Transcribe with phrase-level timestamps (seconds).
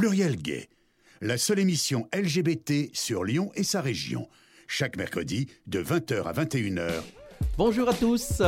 [0.00, 0.68] Pluriel Gay,
[1.22, 4.28] la seule émission LGBT sur Lyon et sa région.
[4.68, 6.90] Chaque mercredi de 20h à 21h.
[7.56, 8.42] Bonjour à tous,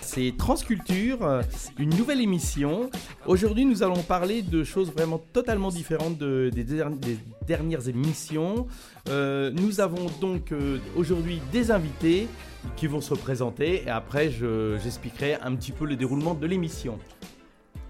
[0.00, 1.42] c'est Transculture,
[1.78, 2.90] une nouvelle émission.
[3.24, 8.66] Aujourd'hui, nous allons parler de choses vraiment totalement différentes de- des, der- des dernières émissions.
[9.08, 12.26] Euh, nous avons donc euh, aujourd'hui des invités
[12.74, 16.98] qui vont se présenter et après, je- j'expliquerai un petit peu le déroulement de l'émission.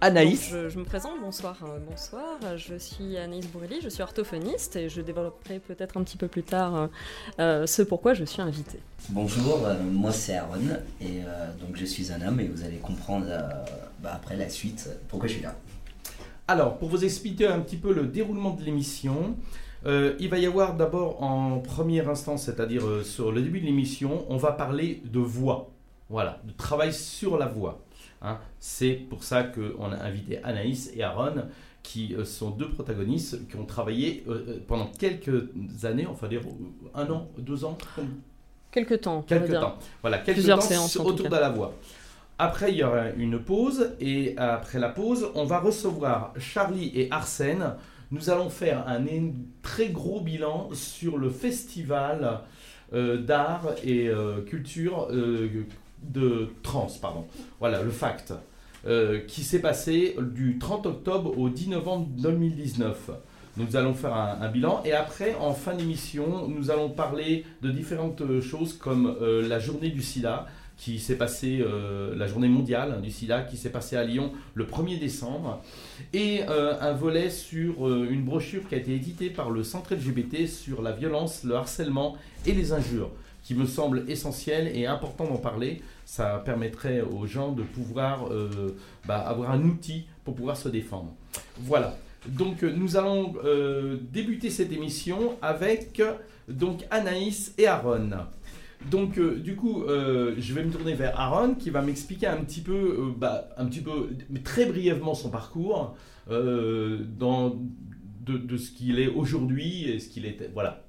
[0.03, 2.39] Anaïs, Donc, je, je me présente, bonsoir, euh, bonsoir.
[2.57, 6.42] Je suis Anaïs Bourrelli, je suis orthophoniste et je développerai peut-être un petit peu plus
[6.42, 6.87] tard euh,
[7.38, 8.80] euh, ce pourquoi je suis invitée.
[9.11, 10.56] Bonjour, euh, moi c'est Aaron
[11.02, 13.41] et euh, donc je suis un homme et vous allez comprendre euh,
[14.02, 15.55] bah, après la suite pourquoi je suis là.
[16.48, 19.37] Alors, pour vous expliquer un petit peu le déroulement de l'émission,
[19.84, 23.67] euh, il va y avoir d'abord en première instance, c'est-à-dire euh, sur le début de
[23.67, 25.69] l'émission, on va parler de voix.
[26.09, 27.80] Voilà, de travail sur la voix.
[28.23, 28.38] Hein.
[28.59, 31.45] C'est pour ça qu'on a invité Anaïs et Aaron,
[31.83, 35.48] qui euh, sont deux protagonistes qui ont travaillé euh, euh, pendant quelques
[35.84, 36.42] années, enfin dire
[36.95, 37.77] un an, deux ans,
[38.70, 39.78] Quelque temps, Quelques temps.
[40.00, 41.75] Voilà, quelques Plusieurs temps séances, autour de la voix.
[42.39, 43.91] Après, il y aura une pause.
[44.00, 47.75] Et après la pause, on va recevoir Charlie et Arsène.
[48.12, 49.05] Nous allons faire un
[49.62, 52.41] très gros bilan sur le festival
[52.92, 55.48] euh, d'art et euh, culture euh,
[56.03, 57.27] de trans, pardon.
[57.59, 58.34] Voilà, le FACT,
[58.87, 63.11] euh, qui s'est passé du 30 octobre au 10 novembre 2019.
[63.59, 68.23] Nous allons faire un, bilan et après, en fin d'émission, nous allons parler de différentes
[68.41, 70.47] choses comme euh, la journée du sida
[70.79, 74.64] qui s'est passée, euh, la journée mondiale du sida qui s'est passée à Lyon le
[74.64, 75.61] 1er décembre
[76.14, 80.81] et un volet sur une brochure qui a été éditée par le Centre LGBT sur
[80.81, 83.11] la violence, le harcèlement et les injures
[83.51, 85.83] qui me semble essentiel et important d'en parler.
[86.05, 88.77] Ça permettrait aux gens de pouvoir euh,
[89.07, 91.12] bah, avoir un outil pour pouvoir se défendre.
[91.59, 91.98] Voilà.
[92.29, 96.01] Donc euh, nous allons euh, débuter cette émission avec
[96.47, 98.11] donc Anaïs et Aaron.
[98.89, 103.13] Donc du coup, je vais me tourner vers Aaron qui va m'expliquer un petit peu,
[103.19, 104.11] bah, un petit peu,
[104.45, 105.97] très brièvement son parcours
[106.29, 107.58] dans
[108.29, 110.51] de ce qu'il est aujourd'hui et ce qu'il était.
[110.55, 110.85] Voilà.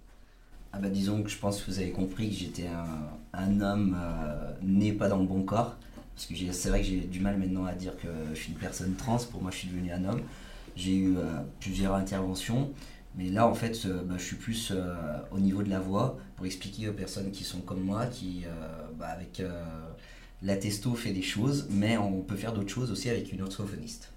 [0.74, 2.86] Ah bah disons que je pense que vous avez compris que j'étais un,
[3.34, 5.76] un homme euh, né pas dans le bon corps.
[6.16, 8.58] Parce que c'est vrai que j'ai du mal maintenant à dire que je suis une
[8.58, 10.22] personne trans, pour moi je suis devenu un homme.
[10.76, 11.24] J'ai eu euh,
[11.59, 12.72] plusieurs interventions,
[13.16, 14.74] mais là en fait euh, bah, je suis plus
[15.32, 18.46] au niveau de la voix pour expliquer aux personnes qui sont comme moi, qui
[18.98, 19.42] bah, avec
[20.42, 24.12] la testo fait des choses, mais on peut faire d'autres choses aussi avec une orthophoniste.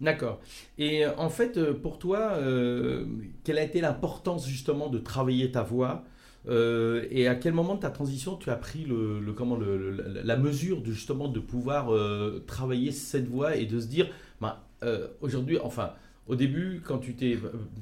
[0.00, 0.40] D'accord.
[0.78, 3.06] Et euh, en fait, euh, pour toi, euh,
[3.44, 6.04] quelle a été l'importance justement de travailler ta voix
[6.48, 10.92] et à quel moment de ta transition tu as pris le, comment, la mesure de
[10.92, 11.90] justement de pouvoir
[12.46, 14.08] travailler cette voix et de se dire,
[14.40, 14.56] ben,
[15.20, 15.90] aujourd'hui, enfin,
[16.28, 17.36] au début, quand tu t'es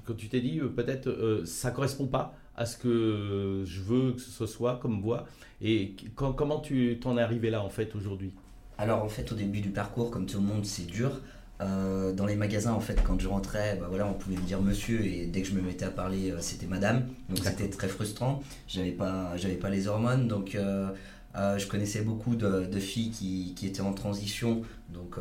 [0.07, 4.79] quand tu dit peut-être ça correspond pas à ce que je veux que ce soit
[4.81, 5.27] comme voix
[5.61, 8.33] et comment tu t'en es arrivé là en fait aujourd'hui?
[8.79, 11.21] Alors en fait au début du parcours, comme tout le monde, c'est dur.
[11.61, 14.61] Euh, dans les magasins, en fait, quand je rentrais, bah voilà, on pouvait me dire
[14.61, 17.07] monsieur et dès que je me mettais à parler, euh, c'était madame.
[17.29, 18.43] Donc c'était très frustrant.
[18.67, 20.89] J'avais pas, j'avais pas les hormones, donc euh,
[21.35, 25.17] je connaissais beaucoup de, de filles qui, qui étaient en transition, donc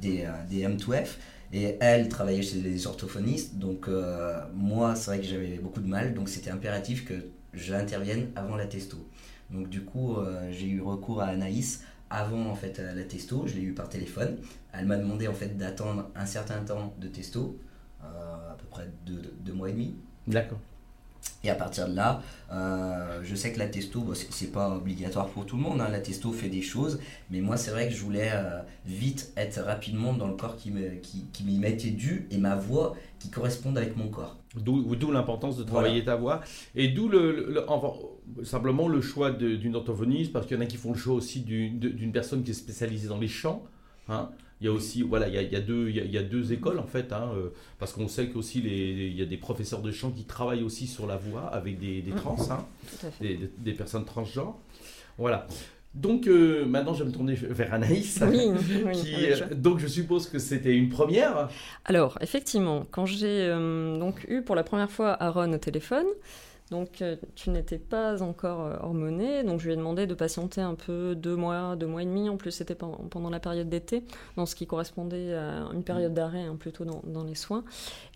[0.00, 1.16] des, des M2F.
[1.52, 3.88] Et elles travaillaient chez les orthophonistes, donc
[4.54, 7.14] moi, c'est vrai que j'avais beaucoup de mal, donc c'était impératif que
[7.52, 8.96] j'intervienne avant la testo.
[9.50, 10.16] Donc du coup,
[10.50, 14.38] j'ai eu recours à Anaïs avant en fait la testo, je l'ai eu par téléphone.
[14.72, 17.58] Elle m'a demandé en fait d'attendre un certain temps de testo,
[18.02, 19.96] euh, à peu près deux mois et demi.
[20.26, 20.58] D'accord.
[21.44, 22.22] Et à partir de là,
[22.52, 25.88] euh, je sais que la testo, bon, c'est- pas obligatoire pour tout le monde, hein,
[25.90, 27.00] la testo fait des choses,
[27.30, 30.70] mais moi c'est vrai que je voulais euh, vite être rapidement dans le corps qui
[30.70, 34.36] me- qui, qui m'y m'était dû et ma voix qui corresponde avec mon corps.
[34.56, 36.42] D'où l'importance de travailler ta voix.
[36.74, 37.92] Et d'où le, le- le- enfin,
[38.44, 41.40] simplement le choix d'une orthophoniste, parce qu'il y en a qui font le choix aussi
[41.40, 43.62] d'une personne qui est spécialisée dans les chants.
[44.08, 44.28] hein.
[44.62, 46.04] Il y a aussi, voilà, il y a, il y a deux, il y a,
[46.04, 47.48] il y a deux écoles en fait, hein, euh,
[47.80, 51.08] parce qu'on sait qu'aussi il y a des professeurs de chant qui travaillent aussi sur
[51.08, 52.16] la voix avec des, des Mm.
[52.16, 52.64] trans, hein,
[53.20, 54.56] des, des- des personnes transgenres.
[55.18, 55.48] Voilà.
[55.94, 58.22] Donc euh, maintenant, je vais me tourner vers Anaïs.
[58.22, 58.50] Oui,
[58.86, 59.46] oui, qui, avec joie.
[59.50, 61.48] euh, donc je suppose que c'était une première.
[61.84, 66.06] Alors, effectivement, quand j'ai euh, donc eu pour la première fois Aaron au téléphone,
[66.72, 70.62] Donc euh, tu n'étais pas encore euh, hormoné, donc je lui ai demandé de patienter
[70.62, 72.30] un peu deux mois, deux mois et demi.
[72.30, 74.04] En plus, c'était pendant la période d'été,
[74.38, 77.62] dans ce qui correspondait à une période d'arrêt hein, plutôt dans, dans, les soins.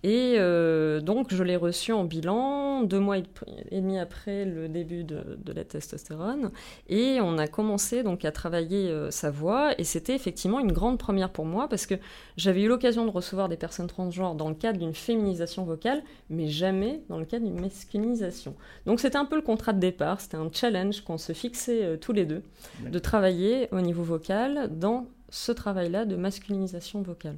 [0.03, 3.25] Et euh, donc je l'ai reçu en bilan deux mois et
[3.73, 6.51] demi après le début de, de la testostérone,
[6.89, 9.79] et on a commencé donc à travailler sa voix.
[9.79, 11.97] Et c'était effectivement une grande première pour moi parce que
[12.39, 16.49] j'avais eu l'occasion de recevoir des personnes transgenres dans le cadre d'une féminisation vocale, mais
[16.49, 18.46] jamais dans le cadre d'une masculinisation.
[18.85, 21.97] Donc c'était un peu le contrat de départ, c'était un challenge qu'on se fixait euh,
[21.97, 22.43] tous les deux,
[22.83, 27.37] de travailler au niveau vocal dans ce travail-là de masculinisation vocale.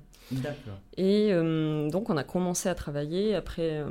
[0.96, 3.82] Et euh, donc on a commencé à travailler après...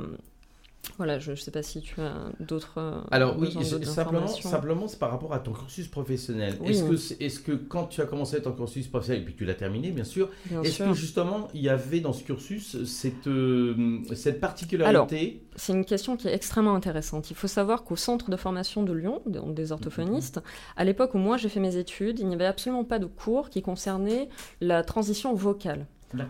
[0.98, 2.76] Voilà, je ne sais pas si tu as d'autres.
[2.78, 3.52] Euh, Alors oui,
[3.84, 6.58] simplement, simplement c'est par rapport à ton cursus professionnel.
[6.66, 9.54] Est-ce que, est, que quand tu as commencé ton cursus professionnel et puis tu l'as
[9.54, 10.30] terminé, bien sûr,
[10.64, 15.86] est-ce que justement il y avait dans ce cursus cette, euh, cette particularité C'est une
[15.86, 17.30] question qui est extrêmement intéressante.
[17.30, 20.42] Il faut savoir qu'au centre de formation de Lyon, des orthophonistes,
[20.76, 23.50] à l'époque où moi j'ai fait mes études, il n'y avait absolument pas de cours
[23.50, 24.30] qui concernaient
[24.62, 25.86] la transition vocale.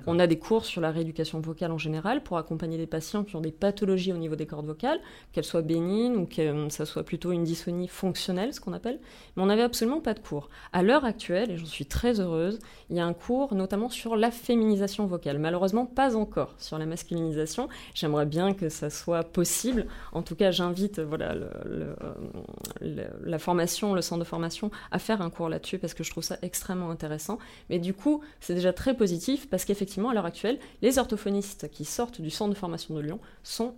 [0.08, 3.36] On a des cours sur la rééducation vocale en général pour accompagner des patients qui
[3.36, 5.00] ont des pathologies au niveau des cordes vocales,
[5.32, 9.00] qu'elles soient bénignes ou que euh, ça soit plutôt une dysphonie fonctionnelle, ce qu'on appelle.
[9.36, 10.50] Mais on n'avait absolument pas de cours.
[10.74, 12.60] À l'heure actuelle, et j'en suis très heureuse,
[12.90, 15.38] il y a un cours notamment sur la féminisation vocale.
[15.38, 17.70] Malheureusement, pas encore sur la masculinisation.
[17.94, 19.86] J'aimerais bien que ça soit possible.
[20.12, 21.36] En tout cas, j'invite voilà,
[21.66, 21.94] euh,
[22.82, 26.24] la formation, le centre de formation à faire un cours là-dessus parce que je trouve
[26.24, 27.38] ça extrêmement intéressant.
[27.70, 31.86] Mais du coup, c'est déjà très positif parce qu'effectivement, à l'heure actuelle, les orthophonistes qui
[31.86, 33.20] sortent du centre de formation de Lyon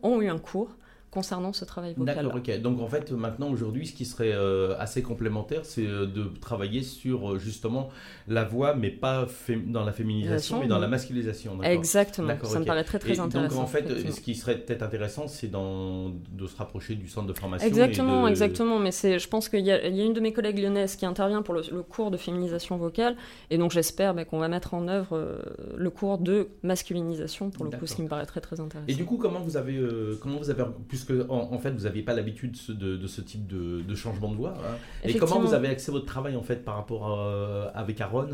[0.04, 0.70] ont eu un cours
[1.12, 2.16] concernant ce travail vocal.
[2.16, 2.62] D'accord, ok.
[2.62, 6.84] Donc en fait, maintenant, aujourd'hui, ce qui serait euh, assez complémentaire, c'est euh, de travailler
[6.84, 7.90] sur euh, justement
[8.28, 9.26] la voix, mais pas
[9.66, 11.62] dans la féminisation, mais dans la masculinisation.
[11.64, 13.56] Exactement, ça me paraît très très intéressant.
[13.56, 17.34] Donc en fait, ce qui serait peut-être intéressant, c'est de se rapprocher du centre de
[17.34, 17.68] formation.
[17.68, 18.80] Exactement, exactement.
[18.80, 21.64] Mais je pense qu'il y, a une de mes collègues lyonnaises qui intervient pour le,
[21.84, 23.16] cours de féminisation vocale,
[23.50, 25.42] et donc j'espère bah, qu'on va mettre en œuvre
[25.76, 28.88] le cours de masculinisation, pour le coup, ce qui me paraît très très intéressant.
[28.88, 29.80] Et du coup, comment vous avez,
[30.22, 33.96] comment vous avez pu puisque en, fait vous n'aviez pas l'habitude de, ce type de,
[33.96, 34.54] changement de voix.
[34.58, 34.76] Hein.
[35.04, 38.30] Et comment vous avez accès votre travail en fait par rapport à, avec Aaron?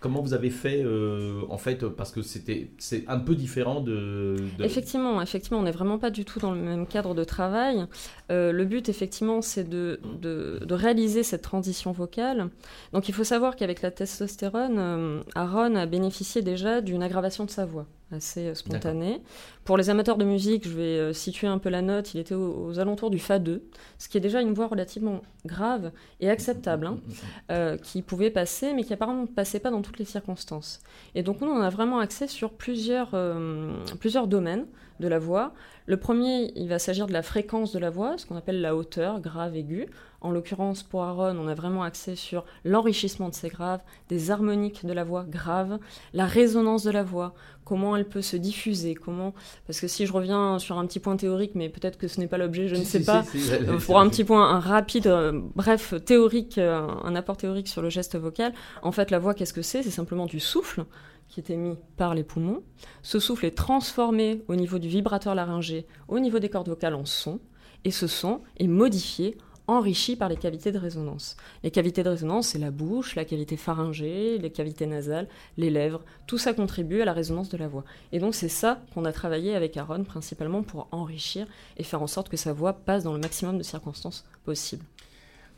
[0.00, 4.36] Comment vous avez fait euh, en fait parce que c'était c'est un peu différent de,
[4.60, 7.86] Effectivement, effectivement, on n'est vraiment pas du tout dans le même cadre de travail.
[8.30, 12.48] Euh, le but effectivement c'est de, de, réaliser cette transition vocale.
[12.92, 17.50] Donc il faut savoir qu'avec la testostérone, euh, Aaron a bénéficié déjà d'une aggravation de
[17.50, 19.20] sa voix assez spontanée.
[19.64, 22.14] Pour les amateurs de musique, je vais euh, situer un peu la note.
[22.14, 23.62] Il était aux, alentours du Fa 2,
[23.98, 26.98] ce qui est déjà une voix relativement grave et acceptable, hein,
[27.50, 30.80] euh, qui pouvait passer, mais qui apparemment ne passait pas dans toutes les circonstances.
[31.14, 34.66] Et donc nous, on a vraiment accès sur plusieurs, euh, plusieurs domaines
[35.00, 35.52] de la voix.
[35.86, 38.74] Le premier, il va s'agir de la fréquence de la voix, ce qu'on appelle la
[38.74, 39.86] hauteur, grave, aiguë.
[40.20, 44.84] En l'occurrence, pour Aaron, on a vraiment accès sur l'enrichissement de ces graves, des harmoniques
[44.84, 45.78] de la voix grave,
[46.12, 47.34] la résonance de la voix,
[47.64, 49.32] comment elle peut se diffuser, comment...
[49.68, 52.26] Parce que si je reviens sur un petit point théorique, mais peut-être que ce n'est
[52.26, 55.94] pas l'objet, je ne sais pas, euh, pour un petit point un rapide, euh, bref,
[56.04, 59.62] théorique, euh, un apport théorique sur le geste vocal, en fait, la voix, qu'est-ce que
[59.62, 59.84] c'est?
[59.84, 60.84] C'est simplement du souffle
[61.28, 62.62] qui est émis par les poumons.
[63.02, 67.04] Ce souffle est transformé au niveau du vibrateur laryngé, au niveau des cordes vocales en
[67.04, 67.38] son,
[67.84, 69.36] et ce son est modifié
[69.68, 71.36] enrichi par les cavités de résonance.
[71.62, 76.02] Les cavités de résonance, c'est la bouche, la cavité pharyngée, les cavités nasales, les lèvres.
[76.26, 77.84] Tout ça contribue à la résonance de la voix.
[78.12, 82.06] Et donc c'est ça qu'on a travaillé avec Aaron principalement pour enrichir et faire en
[82.06, 84.84] sorte que sa voix passe dans le maximum de circonstances possibles.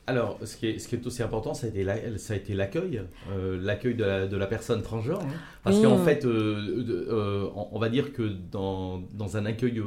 [0.06, 3.94] Alors, ce qui, est, ce qui est aussi important, ça a été l'accueil, euh, l'accueil
[3.94, 5.20] de la, personne transgenre.
[5.20, 5.28] Hein.
[5.62, 9.80] parce qu'en fait, euh, euh, on va dire que dans, dans un accueil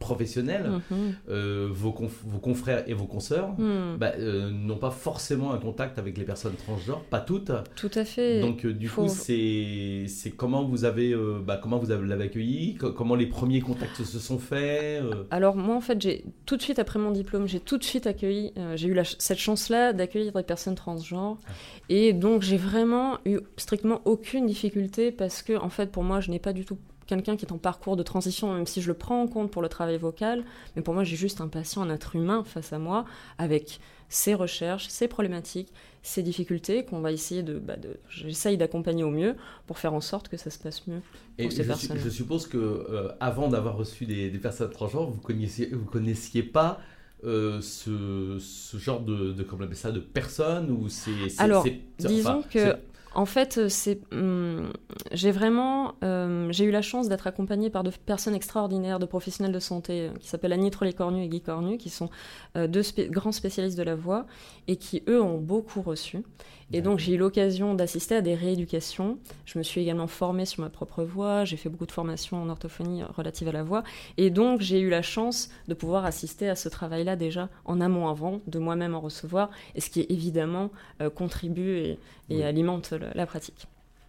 [0.00, 1.14] professionnels, mhm.
[1.28, 1.94] euh, vos,
[2.24, 3.96] vos, confrères et vos consoeurs mhm.
[3.98, 7.52] bah, euh, n'ont pas forcément un contact avec les personnes transgenres, pas toutes.
[7.76, 8.40] Tout à fait.
[8.40, 10.06] Donc euh, du coup, c'est
[10.36, 15.02] comment vous avez bah, comment vous l'avez accueilli, comment les premiers contacts se sont faits.
[15.30, 18.06] Alors moi en fait, j'ai tout de suite après mon diplôme, j'ai tout de suite
[18.06, 21.50] accueilli, j'ai eu cette chance-là d'accueillir des personnes transgenres, ah.
[21.90, 26.30] et donc j'ai vraiment eu strictement aucune difficulté parce que en fait pour moi, je
[26.30, 26.78] n'ai pas du tout
[27.16, 29.62] quelqu'un qui est en parcours de transition, même si je le prends en compte pour
[29.62, 30.44] le travail vocal,
[30.76, 33.04] mais pour moi j'ai juste un patient, un être humain face à moi,
[33.38, 37.76] avec ses recherches, ses problématiques, ses difficultés, qu'on va essayer de, bah,
[38.08, 39.36] j'essaye d'accompagner au mieux
[39.66, 41.00] pour faire en sorte que ça se passe mieux
[41.36, 41.98] pour Et ces je, personnes.
[41.98, 46.80] Je suppose que euh, avant d'avoir reçu des, personnes transgenres, vous connaissiez, vous connaissiez pas
[47.22, 51.66] euh, ce, ce, genre de, de, comment on appelle ça, de personnes ou c'est alors
[51.98, 52.76] disons que
[53.12, 54.72] En fait, c'est, hum,
[55.10, 59.58] j'ai vraiment, euh, eu la chance d'être accompagnée par deux personnes extraordinaires, de professionnels de
[59.58, 62.08] santé, euh, qui s'appellent Annie Trollet-Cornu et Guy Cornu, qui sont
[62.56, 64.26] euh, deux grands spécialistes de la voix
[64.68, 66.22] et qui, eux, ont beaucoup reçu.
[66.72, 69.18] Et donc j'ai eu l'occasion d'assister à des rééducations.
[69.44, 72.48] Je me suis également formée sur ma propre voix, j'ai fait beaucoup de formations en
[72.48, 73.82] orthophonie relative à la voix.
[74.18, 78.08] Et donc j'ai eu la chance de pouvoir assister à ce travail-là déjà en amont
[78.08, 81.96] avant, de moi-même en recevoir, et ce qui évidemment euh, contribue
[82.28, 83.66] et, alimente la, pratique.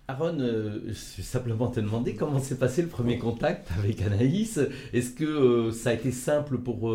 [0.08, 4.60] Aaron, euh, je vais simplement te demander comment s'est passé le premier contact avec Anaïs.
[4.94, 6.94] Est-ce que euh, ça a été simple pour.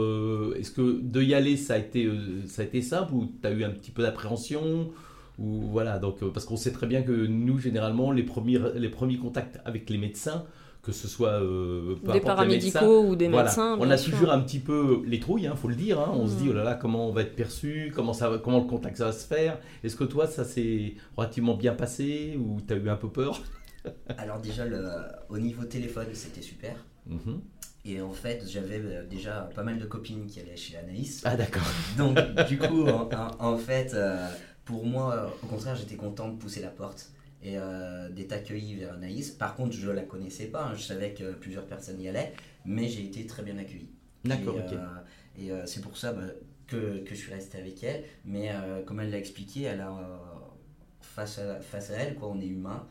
[0.56, 2.08] Est-ce que de y aller, ça a été,
[2.46, 4.92] ça a été simple ou tu as eu un petit peu d'appréhension?
[5.38, 8.88] Ou voilà, donc, euh, parce qu'on sait très bien que nous, généralement, les premiers, les
[8.88, 10.44] premiers contacts avec les médecins,
[10.86, 13.76] que ce soit euh, des paramédicaux ou des médecins.
[13.80, 15.98] On a toujours un petit peu les trouilles, il hein, faut le dire.
[15.98, 16.12] Hein.
[16.14, 16.50] On se dit, mm.
[16.50, 19.06] oh là là, comment on va être perçu, comment, ça va, comment le contact ça
[19.06, 19.58] va se faire.
[19.82, 23.42] Est-ce que toi, ça s'est relativement bien passé ou tu as eu un peu peur?
[24.16, 24.88] Alors déjà, le,
[25.28, 26.76] au niveau téléphone, c'était super.
[27.10, 27.40] Mm-hmm.
[27.88, 31.22] Et en fait, j'avais euh, déjà pas mal de copines qui allaient chez Anaïs.
[31.24, 31.66] Ah d'accord.
[31.98, 32.16] Donc
[32.48, 33.94] du coup, en, fait,
[34.66, 37.10] pour moi, au contraire, j'étais content de pousser la porte
[37.42, 39.30] et euh, d'être accueilli vers Anaïs.
[39.30, 40.74] Par contre, je ne la connaissais pas, hein.
[40.74, 43.88] je savais que plusieurs personnes y allaient, mais j'ai été très bien accueilli.
[44.24, 44.72] D'accord, ok.
[44.72, 44.86] Euh,
[45.38, 46.22] et euh, c'est pour ça bah,
[46.66, 48.02] que, que, je suis resté avec elle.
[48.24, 48.50] Mais
[48.84, 50.20] comme elle l'a expliqué, elle a,
[51.00, 52.84] face, à, face à elle, quoi, on est humain.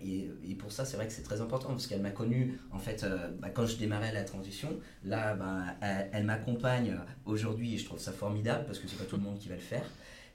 [0.00, 2.78] et, et, pour ça, c'est vrai que c'est très important parce qu'elle m'a connu, en
[2.78, 3.04] fait,
[3.40, 4.68] bah, quand je démarrais la transition.
[5.04, 9.04] Là, bah, elle, elle m'accompagne aujourd'hui et je trouve ça formidable parce que c'est pas
[9.04, 9.84] tout le monde qui va le faire.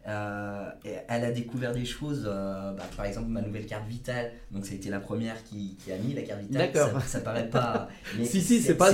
[0.08, 0.70] Euh,
[1.10, 4.32] elle a découvert des choses, euh, bah, par exemple ma nouvelle carte vitale.
[4.52, 6.72] Donc c'était la première qui, qui, a mis la carte vitale.
[6.72, 7.02] D'accord.
[7.02, 7.90] Ça, paraît pas.
[8.18, 8.92] Mais si si, c'est pas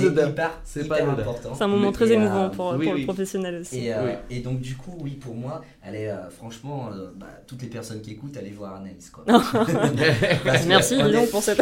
[0.64, 1.54] C'est pas important.
[1.54, 3.86] C'est un moment très émouvant pour, pour le professionnel aussi.
[3.86, 7.68] Et, euh, et, donc du coup, oui, pour moi, elle est franchement, bah, toutes les
[7.68, 9.24] personnes qui écoutent, allez voir Anaïs quoi.
[10.66, 11.60] Merci Lyon pour cette.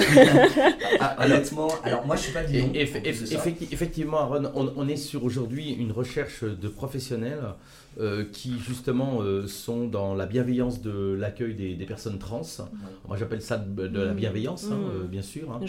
[0.98, 2.56] ah, honnêtement, alors moi je suis pas du
[3.72, 7.42] effectivement, Aaron, on, on est sur aujourd'hui une recherche de professionnels.
[8.00, 12.40] Euh, qui justement euh, sont dans la bienveillance de l'accueil des, personnes trans.
[13.06, 14.16] Moi j'appelle ça de, la mmh.
[14.16, 15.02] bienveillance, hein, mmh.
[15.02, 15.52] euh, bien sûr.
[15.52, 15.60] Hein.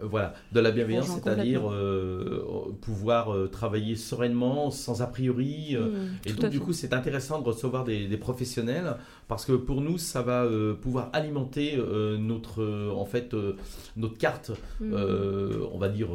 [0.00, 1.62] voilà, de la bienveillance, c'est-à-dire
[2.80, 5.76] pouvoir travailler sereinement, sans a priori.
[5.76, 8.96] Mmh, et donc du coup c'est intéressant de recevoir des, des, professionnels
[9.26, 10.48] parce que pour nous ça va
[10.80, 11.76] pouvoir alimenter
[12.20, 13.34] notre, en fait,
[13.96, 16.10] notre carte, on va dire,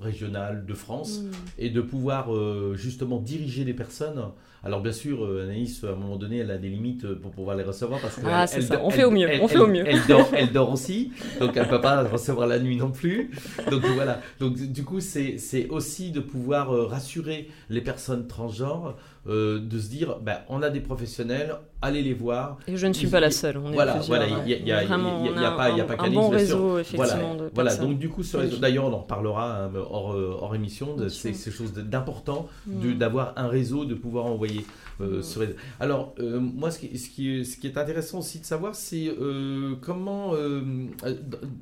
[0.00, 1.22] régionale de France
[1.58, 2.28] et de pouvoir
[2.74, 4.24] justement diriger les personnes.
[4.62, 7.30] Alors bien sûr, euh, Anaïs, à un moment donné, elle a des limites euh, pour
[7.30, 8.46] pouvoir les recevoir parce que ah,
[8.82, 9.28] on fait au mieux.
[9.40, 9.84] on fait au mieux.
[9.86, 13.30] Elle dort, elle dort aussi, donc elle peut pas recevoir la nuit non plus.
[13.70, 14.20] Donc voilà.
[14.38, 18.96] Donc du coup, c'est aussi de pouvoir euh, rassurer les personnes transgenres
[19.26, 22.56] euh, de se dire, ben, on a des professionnels, allez les voir.
[22.66, 23.58] Et je ne suis pas la seule.
[23.58, 24.78] On est voilà, voilà, il n'y a,
[25.50, 27.36] pas, y a pas un bon réseau, effectivement.
[27.36, 28.22] Voilà, voilà donc du coup,
[28.58, 32.94] d'ailleurs, on en reparlera hein, hors, euh, hors, émission, c'est quelque chose d'important mm.
[32.94, 34.64] d'avoir un réseau, de pouvoir envoyer.
[35.02, 35.54] Euh, mm.
[35.80, 39.10] Alors, moi, ce qui, ce, qui, ce qui est intéressant aussi de savoir, c'est
[39.82, 40.32] comment,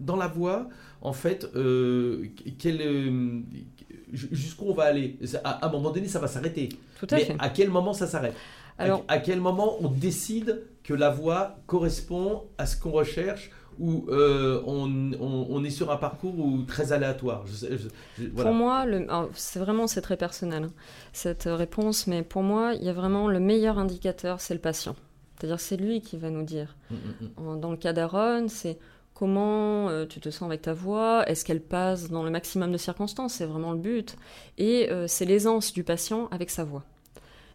[0.00, 0.68] dans la voix,
[1.02, 1.50] en fait,
[2.60, 2.80] quel
[4.12, 5.18] jusqu'où on va aller.
[5.44, 6.68] À, un moment donné, ça va s'arrêter.
[6.98, 8.34] Tout à Mais à quel moment ça s'arrête?
[8.78, 13.50] Alors, à, quel moment on décide que la voix correspond à ce qu'on recherche
[13.80, 17.44] ou euh, on, est sur un parcours ou très aléatoire?
[18.36, 18.86] Pour moi,
[19.34, 20.72] c'est vraiment c'est très personnel hein,
[21.12, 24.94] cette réponse, mais pour moi, il y a vraiment le meilleur indicateur, c'est le patient.
[25.38, 26.76] C'est-à-dire c'est lui qui va nous dire.
[26.90, 27.60] Hum, hum, hum.
[27.60, 28.78] Dans le cas d'Aaron, c'est
[29.18, 32.76] Comment euh, tu te sens avec ta voix Est-ce qu'elle passe dans le maximum de
[32.76, 34.14] circonstances C'est vraiment le but.
[34.58, 36.84] Et euh, c'est l'aisance du patient avec sa voix.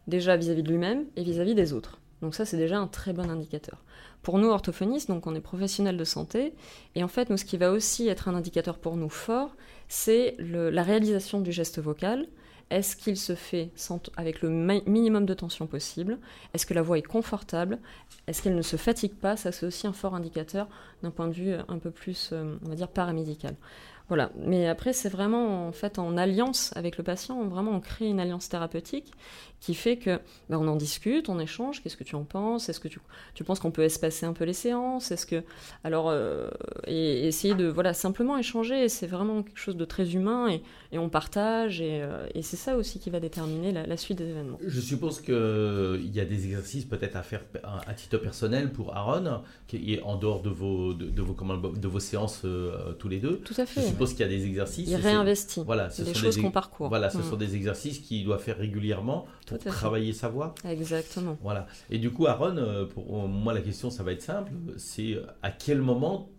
[0.08, 2.02] Déjà vis-à-vis de lui-même et vis-à-vis des autres.
[2.22, 3.82] Donc ça, c'est déjà un très bon indicateur.
[4.24, 6.54] Pour nous, orthophonistes, donc on est professionnels de santé,
[6.96, 9.56] et en fait, nous, ce qui va aussi être un indicateur pour nous fort,
[9.88, 12.28] c'est la réalisation du geste vocal,
[12.70, 13.72] est-ce qu'il se fait
[14.18, 16.18] avec le minimum de tension possible?
[16.54, 17.80] Est-ce que la voix est confortable?
[18.28, 19.38] Est-ce qu'elle ne se fatigue pas?
[19.38, 20.68] Ça, c'est aussi un fort indicateur
[21.04, 23.56] d'un point de vue euh, un peu plus, euh, on va dire, paramédical.
[24.10, 24.32] Voilà.
[24.38, 28.20] Mais après, c'est vraiment en fait en alliance avec le patient, vraiment on crée une
[28.20, 29.14] alliance thérapeutique
[29.64, 30.20] qui fait que
[30.50, 31.82] ben, on en discute, on échange.
[31.82, 32.68] Qu'est-ce que tu en penses?
[32.68, 33.00] Est-ce que tu,
[33.34, 35.12] tu penses qu'on peut espacer un peu les séances?
[35.12, 35.42] Est-ce que
[35.86, 36.50] alors euh,
[36.86, 38.90] et, essayer de voilà simplement échanger.
[38.90, 42.58] C'est vraiment quelque chose de très humain et, et on partage et, euh, et c'est
[42.58, 44.60] ça aussi qui va déterminer la, suite des événements.
[44.66, 49.44] Je suppose qu'il y a des exercices peut-être à faire à titre personnel pour Aaron,
[49.68, 53.20] qui est en dehors de vos de, vos comment, de vos séances euh, tous les
[53.20, 53.38] deux.
[53.38, 54.90] Tout à fait suppose qu'il y a des exercices.
[54.90, 56.90] Il réinvestit Voilà, ce des sont choses des- qu'on parcourt.
[56.90, 57.24] Voilà, ce Mm.
[57.24, 60.54] sont des exercices qu'il doit faire régulièrement pour travailler sa voix.
[60.68, 61.38] Exactement.
[61.42, 61.68] Voilà.
[61.90, 64.52] Et du coup, Aaron, euh, pour euh, moi, la question, ça va être simple.
[64.78, 66.30] C'est euh, à quel moment,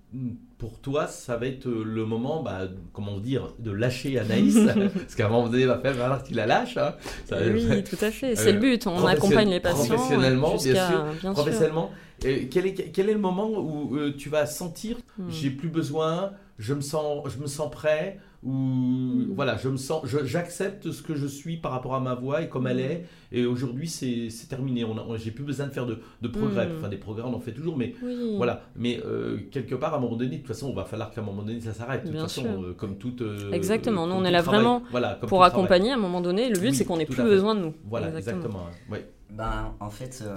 [0.59, 4.57] pour toi, ça va être euh, le moment, bah, comment dire, de lâcher Anaïs
[4.95, 6.77] Parce qu'à un moment donné, il va faire falloir qu'il la lâche.
[6.77, 6.95] hein.
[7.29, 8.35] Ça- oui, tout à fait.
[8.37, 8.87] C'est Euh, le but.
[8.87, 11.33] On accompagne les patients professionnellement, bien sûr, bien sûr.
[11.33, 11.91] professionnellement.
[12.25, 15.29] Et quel, est, quel est le moment où euh, tu vas sentir Hmm.
[15.31, 19.33] j'ai plus besoin, je me sens, je me sens prêt, ou Hmm.
[19.35, 22.49] voilà, je me sens, j'accepte ce que je suis par rapport à ma voix et
[22.49, 22.81] comme elle Hmm.
[22.91, 23.05] est.
[23.33, 24.85] Et aujourd'hui, c'est terminé.
[24.85, 26.67] On a- on- j'ai plus besoin de faire de, de progrès.
[26.69, 26.77] Hmm.
[26.79, 28.35] Enfin, des progrès, on en fait toujours, mais Oui.
[28.37, 28.63] voilà.
[28.77, 31.21] Mais euh, quelque part, à un moment donné, de toute façon, on va falloir qu'à
[31.21, 32.05] un moment donné, ça s'arrête.
[32.05, 33.23] De toute façon, euh, comme toute.
[33.23, 34.07] euh, Exactement.
[34.07, 34.61] Nous, on est là travail.
[34.61, 35.49] vraiment Voilà, Pour travail.
[35.51, 37.75] accompagner, à un moment donné, le but, Oui, c'est qu'on n'ait plus besoin de nous.
[37.89, 38.67] Voilà, exactement.
[38.91, 39.09] ouais.
[39.35, 40.37] Ben, en fait, euh,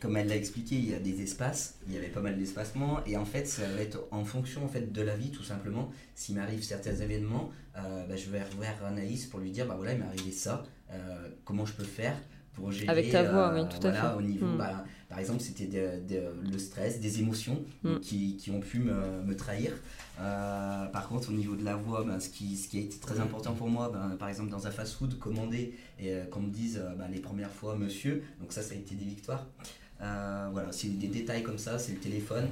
[0.00, 3.04] comme elle l'a expliqué, il y a des espaces, il y avait pas mal d'espacements,
[3.04, 5.90] et en fait, ça va être en fonction en fait, de la vie, tout simplement.
[6.14, 9.94] S'il m'arrive certains événements, euh, ben, je vais revoir Anaïs pour lui dire, bah voilà,
[9.94, 12.16] il m'est arrivé ça, euh, comment je peux faire
[12.56, 14.16] pour gérer Avec ta voix, euh, oui, tout à voilà, fait.
[14.18, 14.56] au niveau, Mm.
[14.58, 15.68] bah, par exemple, c'était
[16.12, 17.96] le stress, des émotions Mm.
[18.00, 19.72] qui, qui ont pu me, me trahir.
[20.20, 22.98] Euh, par contre, au niveau de la voix, ben, ce, qui, ce qui a été
[22.98, 26.50] très important pour moi, ben, par exemple dans un fast-food, commander et euh, qu'on me
[26.50, 29.46] dise euh, ben, les premières fois monsieur, donc ça, ça a été des victoires.
[30.00, 32.48] Voilà, c'est des détails comme ça, c'est le téléphone.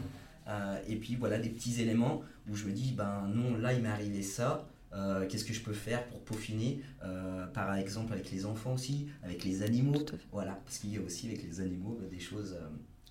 [0.89, 3.89] Et puis voilà, des petits éléments où je me dis, ben non, là il m'est
[3.89, 4.67] arrivé ça.
[4.95, 9.09] Euh, Qu'est-ce que je peux faire pour peaufiner euh, Par exemple, avec les enfants aussi,
[9.23, 10.05] avec les animaux.
[10.33, 12.57] Voilà, parce qu'il y a aussi avec les animaux ben, des choses.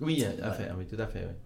[0.02, 0.36] Oui, Ouais.
[0.36, 0.72] tout à fait.
[0.78, 0.86] oui,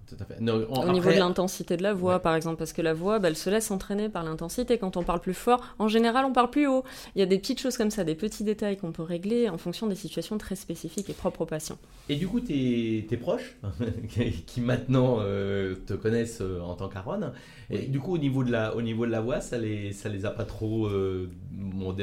[0.08, 0.40] tout à fait.
[0.40, 2.20] Non, on- Au niveau de l'intensité de la voix, Ouais.
[2.22, 4.78] par exemple, parce que la voix, bah, elle se laisse entraîner par l'intensité.
[4.78, 6.84] Quand on parle plus fort, en général, on parle plus haut.
[7.16, 9.58] Il y a des petites choses comme ça, des petits détails qu'on peut régler en
[9.58, 11.78] fonction des situations très spécifiques et propres aux patients.
[12.10, 13.58] Et du coup, tes, tes proches,
[14.48, 17.32] qui- maintenant euh, te connaissent euh, en tant qu'Aaron,
[17.70, 20.08] et du coup, au niveau de la, au niveau de la voix, ça les, ça
[20.10, 21.96] les a pas trop, euh, bon,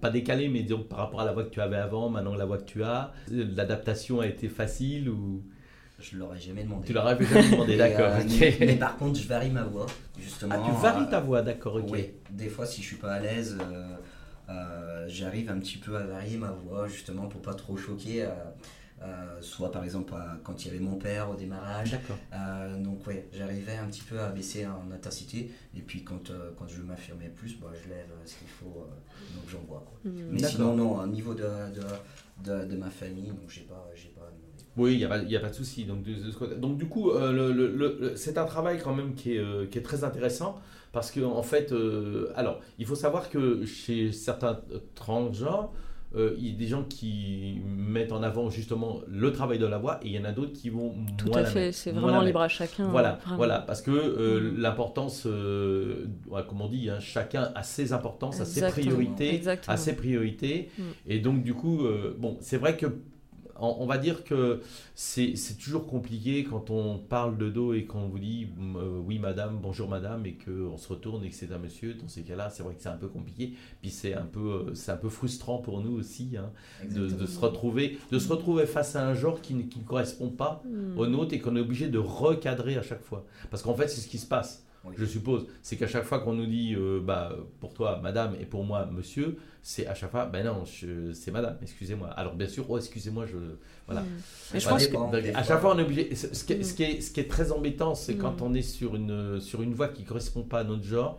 [0.00, 2.44] pas décalé, mais disons par rapport à la voix que tu avais avant, maintenant la
[2.44, 5.42] voix que tu as, l'adaptation a été facile ou
[5.98, 6.86] je l'aurais jamais demandé.
[6.86, 9.86] tu leur avais jamais demandé, d'accord euh, mais, mais par contre, je varie ma voix,
[10.18, 10.54] justement.
[10.56, 11.88] Ah, tu varies euh, ta voix, d'accord, ok.
[11.90, 13.96] Oui, des fois, si je suis pas à l'aise, euh,
[14.50, 18.24] euh, j'arrive un petit peu à varier ma voix, justement, pour pas trop choquer.
[18.24, 18.28] euh,
[19.02, 21.90] euh, soit par exemple quand il y avait mon père au démarrage.
[21.90, 22.16] D'accord.
[22.32, 25.50] Euh, donc ouais, j'arrivais un petit peu à baisser en intensité.
[25.76, 28.74] Et puis quand, euh, quand je veux m'affirmer plus, bah, je lève ce qu'il faut.
[28.88, 29.84] euh, donc j'envoie.
[29.86, 30.10] quoi.
[30.10, 30.28] Hmm.
[30.30, 31.82] Mais sinon, non, au niveau de, de,
[32.42, 34.15] de, de ma famille, donc j'ai pas, j'ai pas demandé.
[34.76, 35.84] Oui, il n'y a, pas- y a pas de souci.
[35.84, 38.94] Donc, de- de donc du coup, euh, le- le- le- le- c'est un travail quand
[38.94, 40.60] même qui est, euh, qui est très intéressant
[40.92, 44.60] parce que en fait, euh, alors, il faut savoir que chez certains
[44.94, 45.72] transgenres,
[46.38, 49.98] il y a des gens qui mettent en avant justement le travail de la voix
[50.02, 52.40] et il y en a d'autres qui vont Tout moins à fait, c'est vraiment libre
[52.40, 52.88] à chacun.
[52.88, 53.36] Voilà, vraiment.
[53.36, 54.56] voilà, parce que Mhm.
[54.58, 59.74] l'importance, comme on dit, hein, chacun a ses importances, a ses priorités, exactement.
[59.74, 60.84] a ses priorités, Mhm.
[61.06, 61.80] et donc du coup,
[62.18, 62.86] bon, c'est vrai que
[63.60, 64.60] on, on va dire que
[64.94, 69.58] c'est toujours compliqué quand on parle de dos et qu'on vous dit euh, oui madame,
[69.62, 71.94] bonjour madame, et qu'on se retourne et que c'est un monsieur.
[71.94, 74.92] Dans ces cas-là, c'est vrai que c'est un peu compliqué, puis c'est un peu, euh,
[74.92, 76.50] un peu frustrant pour nous aussi hein,
[76.90, 80.28] de, se retrouver, de se retrouver face à un genre qui ne qui ne correspond
[80.28, 80.98] pas Hmm.
[80.98, 83.24] au nôtre et qu'on est obligé de recadrer à chaque fois.
[83.50, 84.94] Parce qu'en fait, c'est ce qui se passe, Oui.
[84.98, 85.46] je suppose.
[85.62, 88.86] C'est qu'à chaque fois qu'on nous dit, euh, bah, pour toi, madame, et pour moi,
[88.86, 92.08] monsieur, c'est à chaque fois, ben non, c'est madame, excusez-moi.
[92.10, 93.36] Alors, bien sûr, oh, excusez-moi, je.
[93.86, 94.02] Voilà.
[94.02, 94.06] Hmm.
[94.54, 96.14] Mais je pense que dépend, des à chaque fois, on est obligé.
[96.14, 96.62] Ce ce qui, est, Mm.
[96.62, 98.18] ce qui est- ce qui est très embêtant, c'est Mm.
[98.18, 101.18] quand on est sur une, sur une voie qui ne correspond pas à notre genre,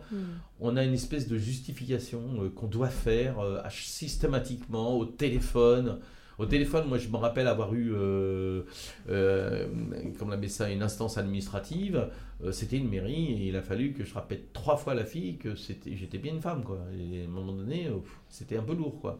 [0.60, 5.98] on a une espèce de justification euh, qu'on doit faire euh, systématiquement au téléphone.
[6.38, 8.62] Au téléphone, moi, je me rappelle avoir eu, euh,
[9.08, 9.66] euh,
[10.18, 12.08] comme on ça, une instance administrative.
[12.44, 15.36] Euh, c'était une mairie et il a fallu que je rappelle trois fois la fille
[15.36, 16.78] que c'était, j'étais bien une femme, quoi.
[16.96, 17.90] Et à un moment donné,
[18.28, 19.18] c'était un peu lourd, quoi.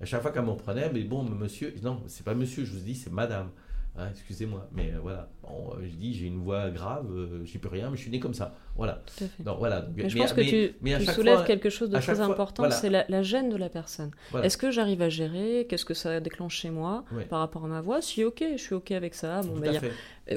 [0.00, 2.80] À chaque fois qu'elle m'en prenait, mais bon, monsieur, non, c'est pas monsieur, je vous
[2.80, 3.50] dis, c'est madame.
[3.98, 5.30] Hein, excusez-moi, mais euh, voilà.
[5.42, 8.10] Bon, euh, je dis, j'ai une voix grave, euh, j'y peux rien, mais je suis
[8.10, 8.54] né comme ça.
[8.76, 9.02] Voilà.
[9.06, 9.42] Tout à fait.
[9.42, 9.80] Donc, voilà.
[9.80, 12.62] Donc, Mais je pense que tu, mais soulèves fois- quelque chose de très fois- important,
[12.64, 12.74] voilà.
[12.74, 14.10] c'est la, la gêne de la personne.
[14.32, 14.44] Voilà.
[14.46, 15.66] Est-ce que j'arrive à gérer?
[15.68, 18.02] Qu'est-ce que ça déclenche chez moi par rapport à ma voix?
[18.02, 19.40] Si ok, je suis ok avec ça.
[19.42, 19.92] Bon, bah, a- fait.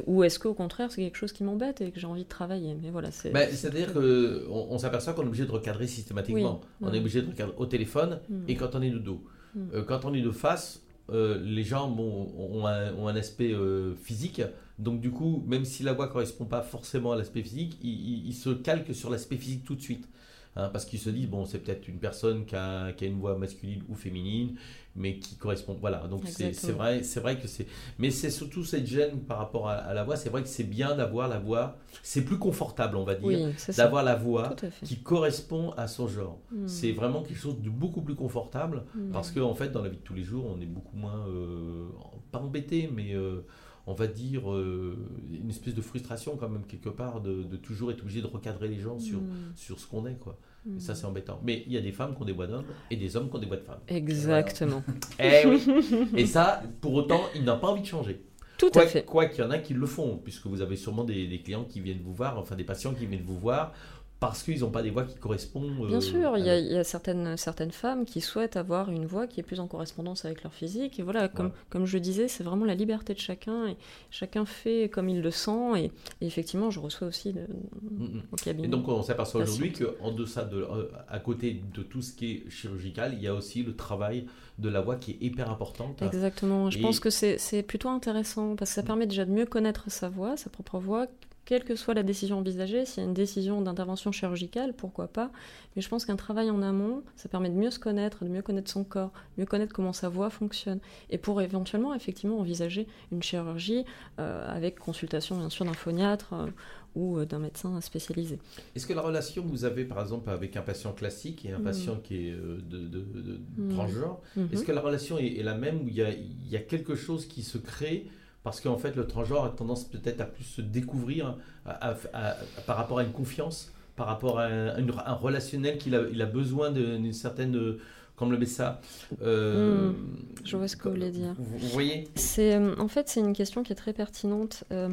[0.08, 2.78] Ou est-ce qu'au contraire, c'est quelque chose qui m'embête et que j'ai envie de travailler?
[2.82, 3.32] Mais voilà, c'est.
[3.32, 6.62] Ben, C'est-à-dire qu'on on, s'aperçoit qu'on est obligé de recadrer systématiquement.
[6.62, 6.96] Oui, On ouais.
[6.96, 8.44] est obligé de recadrer au téléphone Hmm.
[8.48, 9.22] et quand on est de dos.
[9.56, 9.60] Mm.
[9.74, 14.42] Euh, quand on est de face, euh, les bon, ont, un, aspect euh, physique.
[14.78, 18.28] Donc du coup, même si la voix correspond pas forcément à l'aspect physique, ils, ils-
[18.28, 20.08] ils se calquent sur l'aspect physique tout de suite.
[20.56, 23.20] Hein, parce qu'ils se disent, bon, c'est peut-être une personne qui a, qui a, une
[23.20, 24.56] voix masculine ou féminine,
[24.96, 25.78] mais qui correspond.
[25.80, 27.68] Voilà, donc c'est vrai, c'est vrai que c'est.
[28.00, 30.16] Mais c'est surtout cette gêne par rapport à, la voix.
[30.16, 31.78] C'est vrai que c'est bien d'avoir la voix.
[32.02, 36.40] C'est plus confortable, on va dire, d'avoir la voix qui correspond à son genre.
[36.52, 36.68] Hmm.
[36.68, 39.12] C'est vraiment quelque chose de beaucoup plus confortable hmm.
[39.12, 41.26] parce qu'en en fait, dans la vie de tous les jours, on est beaucoup moins.
[41.28, 41.88] Euh,
[42.32, 43.14] pas embêté, mais.
[43.14, 43.46] Euh,
[43.88, 44.96] on va dire, euh,
[45.32, 48.80] une espèce de frustration quand même quelque part de, toujours être obligé de recadrer les
[48.80, 49.54] gens sur, hmm.
[49.56, 50.20] sur ce qu'on est.
[50.20, 50.38] quoi.
[50.76, 51.40] Et ça, c'est embêtant.
[51.44, 53.36] Mais il y a des femmes qui ont des voix d'hommes et des hommes qui
[53.36, 53.80] ont des voix de femmes.
[53.88, 54.84] Exactement.
[55.20, 58.22] et, eh et ça, pour autant, il n'a pas envie de changer.
[58.58, 59.06] Tout quoi, à fait.
[59.06, 61.64] Quoi qu'il y en a qui le font, puisque vous avez sûrement des, des, clients
[61.64, 63.74] qui viennent vous voir, enfin des patients qui viennent vous voir
[64.20, 65.88] parce qu'ils n'ont pas des voix qui correspondent.
[65.88, 69.40] Bien euh, sûr, il y, a, certaines, certaines femmes qui souhaitent avoir une voix qui
[69.40, 71.00] est plus en correspondance avec leur physique.
[71.00, 73.68] Et voilà, comme, comme je disais, c'est vraiment la liberté de chacun.
[73.68, 73.78] Et
[74.12, 75.78] chacun fait comme il le sent.
[75.78, 75.92] Et,
[76.26, 77.42] effectivement, je reçois aussi de,
[77.82, 78.68] mm, au cabinet.
[78.68, 82.32] Et donc, on s'aperçoit aujourd'hui qu'en deçà de, euh, à côté de tout ce qui
[82.32, 84.26] est chirurgical, il y a aussi le travail
[84.58, 86.02] de la voix qui est hyper importante.
[86.02, 86.70] Exactement.
[86.70, 88.86] Je pense que c'est plutôt intéressant parce que ça mm.
[88.86, 91.08] permet déjà de mieux connaître sa voix, sa propre voix,
[91.50, 95.32] quelle que soit la décision envisagée, s'il y a une décision d'intervention chirurgicale, pourquoi pas.
[95.76, 98.44] Mais je pense qu'un travail en amont, ça permet de mieux se connaître, de mieux
[98.44, 100.80] connaître son corps, mieux connaître comment sa voix fonctionne.
[101.10, 103.84] Et pour éventuellement, effectivement, envisager une chirurgie
[104.20, 106.46] euh, avec consultation, bien sûr, d'un phoniatre euh,
[106.94, 108.38] ou euh, d'un médecin spécialisé.
[108.76, 111.58] Est-ce que la relation que vous avez, par exemple, avec un patient classique et un
[111.58, 111.64] mm.
[111.64, 113.70] patient qui est de, de, mm.
[113.70, 114.54] transgenre, mm-hmm.
[114.54, 117.58] est-ce que la relation est, la même ou il y a quelque chose qui se
[117.58, 118.06] crée
[118.44, 123.04] parce qu'en fait, le transgenre a tendance peut-être à plus se découvrir par rapport à
[123.04, 127.78] une confiance, par rapport à un, relationnel qu'il a, il a besoin d'une certaine
[128.20, 128.82] comme le ça.
[129.22, 129.96] Euh, hmm,
[130.44, 131.34] je vois ce que vous voulez dire.
[131.38, 132.10] Vous, voyez?
[132.16, 134.90] C'est euh, en fait c'est une question qui est très pertinente euh,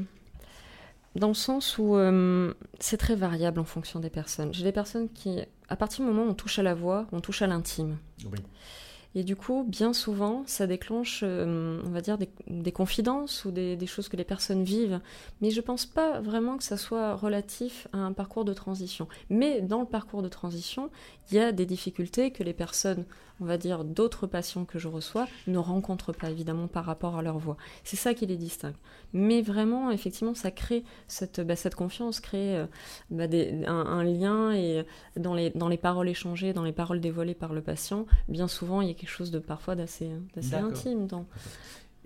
[1.17, 1.97] dans le sens où
[2.79, 4.55] c'est très variable en fonction des personnes.
[4.55, 7.21] J'ai des personnes qui, à partir du moment où on touche à la voix, on
[7.21, 7.97] touche à l'intime.
[8.31, 8.39] Oui.
[9.16, 13.87] Et du coup, bien souvent, ça déclenche, euh, on va dire, des, confidences ou des,
[13.87, 15.00] choses que les personnes vivent.
[15.40, 19.09] Mais je ne pense pas vraiment que ça soit relatif à un parcours de transition.
[19.31, 20.90] Mais dans le parcours de transition,
[21.31, 23.07] il y a des difficultés que les personnes
[23.40, 27.22] on va dire, d'autres patients que je reçois ne rencontrent pas, évidemment, par rapport à
[27.22, 27.57] leur voix.
[27.85, 28.74] C'est ça qui les distingue.
[29.12, 32.66] Mais vraiment, effectivement, ça crée cette, bah, cette confiance, crée euh,
[33.11, 33.24] bah,
[33.66, 34.85] un, lien et
[35.16, 38.81] dans les, dans les paroles échangées, dans les paroles dévoilées par le patient, bien souvent,
[38.81, 40.11] il y a quelque chose de parfois d'assez
[40.53, 41.07] intime.
[41.07, 41.27] Dans...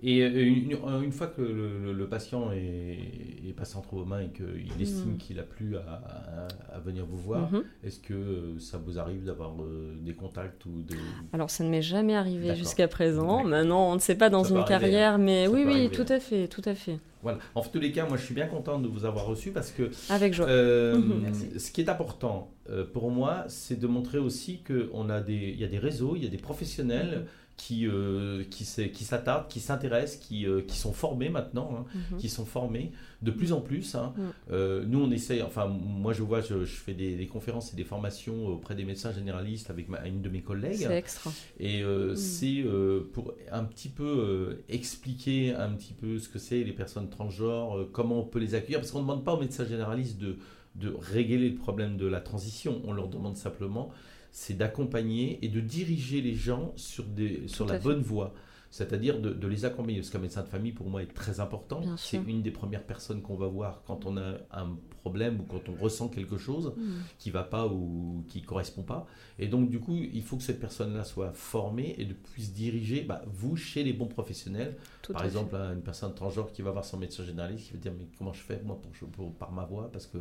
[0.03, 5.13] Et euh, une, fois que le, patient est, passé entre vos mains et qu'il estime
[5.13, 5.17] mm.
[5.17, 7.63] qu'il a plus à, venir vous voir, mm-hmm.
[7.83, 10.95] est-ce que euh, ça vous arrive d'avoir euh, des contacts ou des...
[11.33, 13.43] Alors ça ne m'est jamais arrivé jusqu'à présent.
[13.43, 16.63] Maintenant, on ne sait pas dans une carrière, mais oui, oui, tout à fait, tout
[16.65, 16.97] à fait.
[17.23, 17.39] Voilà.
[17.55, 19.89] En tous les cas, moi, je suis bien content de vous avoir reçu parce que
[20.09, 20.47] avec joie.
[20.91, 21.59] Mm-hmm.
[21.59, 22.51] ce qui est important
[22.93, 26.23] pour moi, c'est de montrer aussi qu'on a des, il y a des réseaux, il
[26.23, 27.25] y a des professionnels.
[27.57, 32.17] Qui, euh, qui, s'attardent, qui s'intéressent, qui, euh, qui sont formés maintenant, hein, mhm.
[32.17, 33.93] qui sont formés de plus en plus.
[33.93, 34.13] Hein.
[34.17, 34.23] Mhm.
[34.51, 38.47] Euh, nous, on essaye, enfin, moi je vois, je, fais des, conférences et des formations
[38.47, 40.85] auprès des médecins généralistes avec une de mes collègues.
[40.87, 41.31] C'est extra.
[41.59, 42.15] Et mhm.
[42.15, 42.65] c'est
[43.13, 48.21] pour un petit peu expliquer un petit peu ce que c'est les personnes transgenres, comment
[48.21, 50.37] on peut les accueillir, parce qu'on ne demande pas aux médecins généralistes de,
[50.75, 53.91] de régler le problème de la transition, on leur demande simplement
[54.31, 58.33] c'est d'accompagner et de diriger les gens sur, des, sur la bonne voie.
[58.71, 59.99] C'est-à-dire de, les accompagner.
[59.99, 61.83] Parce qu'un médecin de famille, pour moi, est très important.
[61.97, 65.67] C'est une des premières personnes qu'on va voir quand on a un problème ou quand
[65.67, 66.91] on ressent quelque chose mm.
[67.19, 69.07] qui ne va pas ou qui ne correspond pas.
[69.39, 73.01] Et donc, du coup, il faut que cette personne-là soit formée et de puisse diriger
[73.01, 74.77] bah, vous chez les bons professionnels.
[75.11, 78.07] Par exemple, une personne transgenre qui va voir son médecin généraliste qui va dire Mais
[78.17, 78.79] comment je fais, moi,
[79.11, 80.19] pour, par ma voix Parce que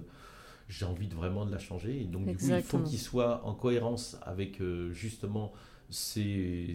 [0.70, 2.00] j'ai envie de vraiment de la changer.
[2.00, 5.52] Et donc, du coup, il faut qu'il soit en cohérence avec euh, justement
[5.90, 6.72] ces,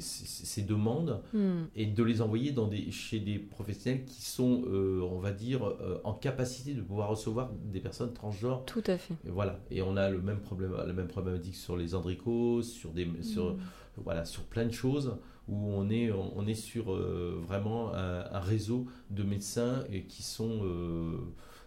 [0.68, 1.64] demandes hmm.
[1.78, 5.66] et de les envoyer dans des, chez des professionnels qui sont, euh, on va dire,
[5.66, 8.66] euh, en capacité de pouvoir recevoir des personnes transgenres.
[8.66, 9.14] Tout à fait.
[9.26, 9.60] Et voilà.
[9.72, 13.54] Et on a le même problème, la même problématique sur les andricoses, sur des, sur,
[13.54, 13.60] hmm.
[14.04, 15.16] voilà, sur plein de choses
[15.48, 20.64] où on est, on est sur vraiment un, un, réseau de médecins qui sont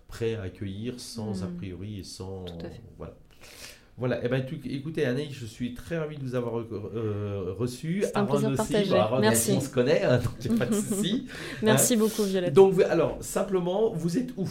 [0.09, 1.57] prêt à accueillir sans a hmm.
[1.57, 2.45] priori et sans.
[2.97, 3.15] Voilà.
[3.99, 8.05] Voilà, et eh ben, écoutez Anne, je suis très ravi de vous avoir euh, reçu.
[8.15, 9.55] Aaron aussi, bah, Merci.
[9.57, 11.27] on se connaît, hein, donc il n'y a pas de souci.
[11.63, 11.99] Merci hein.
[11.99, 12.55] beaucoup Violette.
[12.55, 14.49] Donc alors, simplement, vous êtes où?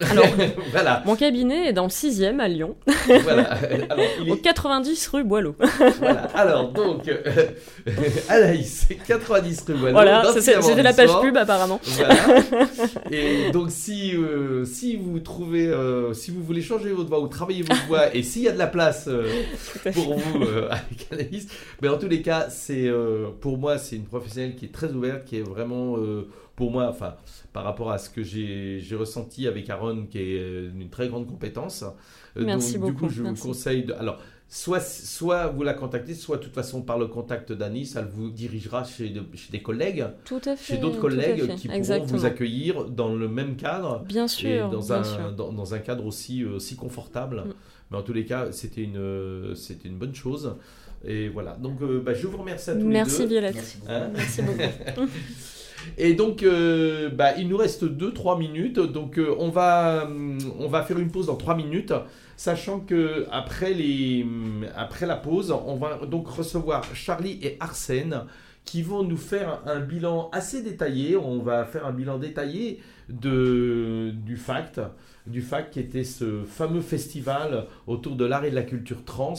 [0.00, 0.26] Alors,
[0.72, 1.02] voilà.
[1.06, 2.76] mon cabinet est dans le 6e à Lyon.
[3.22, 3.42] voilà.
[3.90, 4.32] Alors, il est...
[4.32, 5.54] Au 90 rue Boileau.
[5.98, 6.22] voilà.
[6.34, 7.46] Alors, donc, euh,
[8.28, 9.92] Anaïs, 90 rue Boileau.
[9.92, 11.80] Voilà, c'était la page pub apparemment.
[11.82, 12.16] Voilà.
[13.10, 17.28] Et donc, si, euh, si vous trouvez, euh, si vous voulez changer votre voix ou
[17.28, 19.28] travailler votre voix, et s'il y a de la place euh,
[19.94, 21.46] pour vous avec Anaïs,
[21.80, 22.90] mais en tous les cas, c'est
[23.40, 25.96] pour moi, c'est une professionnelle qui est très ouverte, qui est vraiment
[26.56, 27.14] pour moi, enfin,
[27.52, 31.26] par rapport à ce que j'ai ressenti avec Aaron, qui est euh, une très grande
[31.26, 31.84] compétence.
[32.36, 33.06] Euh, Merci donc, beaucoup.
[33.06, 33.92] Du coup, je vous conseille de.
[33.92, 38.06] Alors, soit, soit vous la contactez, soit de toute façon par le contact d'Anis, elle
[38.06, 42.24] vous dirigera chez, chez, des collègues, tout à fait, chez d'autres collègues qui pourront vous
[42.24, 47.44] accueillir dans le même cadre, bien sûr, dans, un, Dans, un cadre aussi, aussi confortable.
[47.46, 47.52] Mm.
[47.90, 50.56] Mais en tous les cas, c'était une, c'était une bonne chose.
[51.04, 51.56] Et voilà.
[51.56, 53.30] Donc, euh, bah, je vous remercie à tous Merci les deux.
[53.30, 53.54] Violette.
[53.54, 55.06] Merci, hein Merci beaucoup.
[55.98, 58.78] Et donc, euh, bah, il nous reste 2-3 minutes.
[58.78, 61.92] Donc, euh, on, va, euh, on va faire une pause dans 3 minutes.
[62.36, 64.26] Sachant que après, les,
[64.76, 68.24] après la pause, on va donc recevoir Charlie et Arsène
[68.66, 71.16] qui vont nous faire un bilan assez détaillé.
[71.16, 74.80] On va faire un bilan détaillé de, du FACT,
[75.26, 79.34] du FACT qui était ce fameux festival autour de l'art et de la culture trans.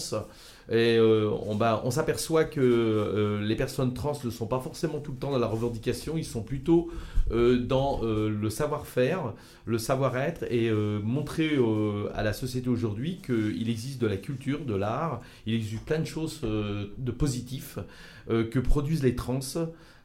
[0.69, 5.13] Et euh, on, on s'aperçoit que euh, les personnes trans ne sont pas forcément tout
[5.13, 6.91] le temps dans la revendication, ils sont plutôt
[7.31, 9.33] euh, dans le savoir-faire,
[9.65, 11.57] le savoir-être et montrer
[12.13, 16.05] à la société aujourd'hui qu'il existe de la culture, de l'art, il existe plein de
[16.05, 17.79] choses de positifs
[18.27, 19.39] que produisent les trans.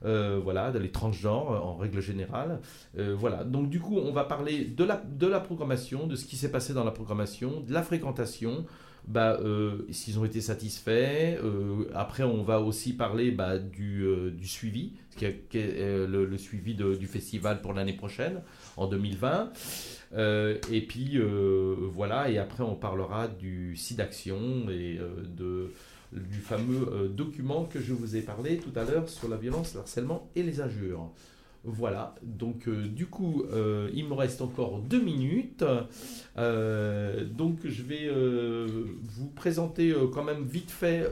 [0.03, 2.61] voilà, les transgenres en règle générale.
[2.97, 6.75] voilà, donc du coup, on va parler de la programmation, de ce qui s'est passé
[6.75, 8.67] dans la programmation, de la fréquentation,
[9.07, 11.39] bah, euh, s'ils ont été satisfaits.
[11.43, 17.61] Euh, après, on va aussi parler bah, du, euh, du, suivi, le, suivi du festival
[17.61, 18.41] pour l'année prochaine,
[18.77, 19.53] en 2020.
[20.17, 21.19] et puis,
[21.93, 25.01] voilà, et après, on parlera du site d'action et
[25.37, 25.73] de,
[26.13, 29.81] du fameux document que je vous ai parlé tout à l'heure sur la violence, le
[29.81, 31.11] harcèlement et les injures.
[31.65, 35.65] Voilà, donc euh, du coup, euh, il me reste encore deux minutes.
[36.37, 38.11] Euh, donc je vais
[39.03, 41.09] vous présenter quand même vite fait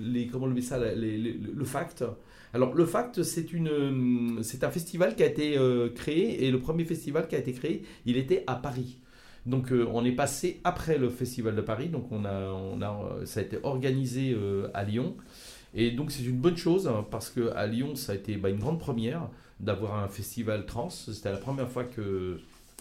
[0.00, 2.04] les, comment le, ça, le fact.
[2.52, 5.58] Alors le fact, c'est une, c'est un festival qui a été
[5.96, 8.98] créé et le premier festival qui a été créé, il était à Paris.
[9.44, 13.40] Donc on est passé après le festival de Paris, donc on a, on a, ça
[13.40, 14.36] a été organisé
[14.72, 15.16] à Lyon.
[15.74, 18.50] Et donc c'est une bonne chose hein, parce que à Lyon ça a été bah,
[18.50, 19.28] une grande première
[19.60, 20.90] d'avoir un festival trans.
[20.90, 22.40] C'était la première fois que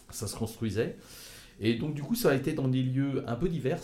[0.09, 0.95] ça se construisait.
[1.59, 3.79] Et donc, du coup, ça a été dans des lieux un peu divers.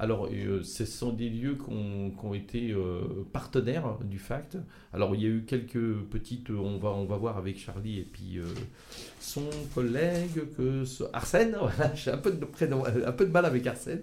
[0.00, 3.02] Alors, euh, ce sont des lieux qui ont, été euh,
[3.34, 4.56] partenaires du FACT.
[4.94, 6.48] Alors, il y a eu quelques petites.
[6.48, 8.44] On va, voir avec Charlie et puis euh,
[9.20, 11.54] son collègue, que Arsène.
[11.60, 14.00] Voilà, j'ai un peu de prénom, un peu de mal avec Arsène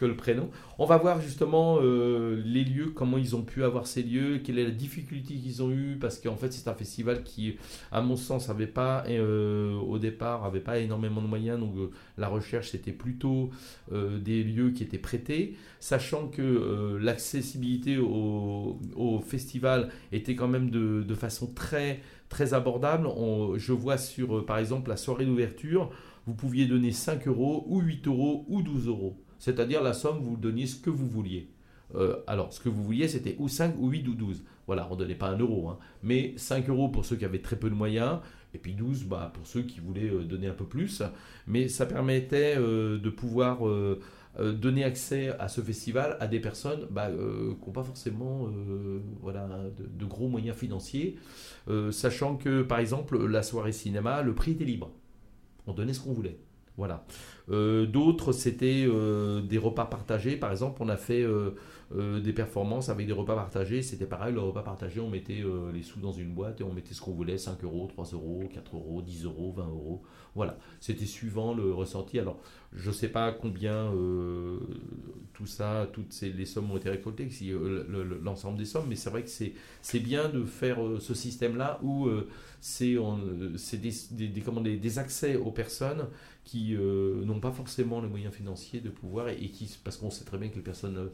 [0.00, 0.48] que le prénom.
[0.78, 4.64] On va voir justement les lieux, comment ils ont pu avoir ces lieux, quelle est
[4.64, 7.58] la difficulté qu'ils ont eu, parce qu'en fait, c'est un festival qui,
[7.92, 11.60] à mon sens, avait pas au départ, avait pas énormément de moyens.
[11.60, 11.74] Donc,
[12.18, 13.50] la recherche, c'était plutôt
[13.92, 15.33] des lieux qui étaient prêtés
[15.84, 18.78] sachant que euh, l'accessibilité au,
[19.26, 23.06] festival était quand même de, façon très, très abordable.
[23.56, 25.90] je vois sur, euh, par exemple, la soirée d'ouverture,
[26.26, 29.20] vous pouviez donner 5 euros ou 8 euros ou 12 euros.
[29.38, 31.50] C'est-à-dire la somme, vous donniez ce que vous vouliez.
[31.94, 34.42] Euh, alors, ce que vous vouliez, c'était ou 5 ou 8 ou 12.
[34.66, 35.68] Voilà, on ne donnait pas 1 euro.
[35.68, 35.78] Hein.
[36.02, 38.20] mais 5 euros pour ceux qui avaient très peu de moyens,
[38.54, 41.02] et puis 12 bah, pour ceux qui voulaient donner un peu plus.
[41.46, 43.58] Mais ça permettait de pouvoir
[44.42, 49.00] donner accès à ce festival à des personnes bah, euh, qui n'ont pas forcément euh,
[49.20, 51.16] voilà, de, gros moyens financiers,
[51.90, 54.90] sachant que par exemple la soirée cinéma, le prix était libre.
[55.66, 56.38] On donnait ce qu'on voulait.
[56.76, 57.04] Voilà.
[57.48, 58.86] D'autres, c'était
[59.44, 60.36] des repas partagés.
[60.36, 61.24] Par exemple, on a fait
[61.94, 63.82] des performances avec des repas partagés.
[63.82, 66.94] C'était pareil, le repas partagé, on mettait les sous dans une boîte et on mettait
[66.94, 70.02] ce qu'on voulait 5 euros, 3 euros, 4 euros, 10 euros, 20 euros.
[70.34, 70.58] Voilà.
[70.80, 72.18] C'était suivant le ressenti.
[72.18, 72.40] Alors,
[72.74, 74.58] je ne sais pas combien euh,
[75.32, 79.10] tout ça, toutes ces, les sommes ont été récoltées, euh, l'ensemble des sommes, mais c'est
[79.10, 82.08] vrai que c'est bien de faire euh, ce système-là où
[82.60, 82.96] c'est
[83.80, 86.08] des, des, des, des, accès aux personnes
[86.44, 90.38] qui n'ont pas forcément les moyens financiers de pouvoir, et, qui, parce qu'on sait très
[90.38, 91.10] bien que les personnes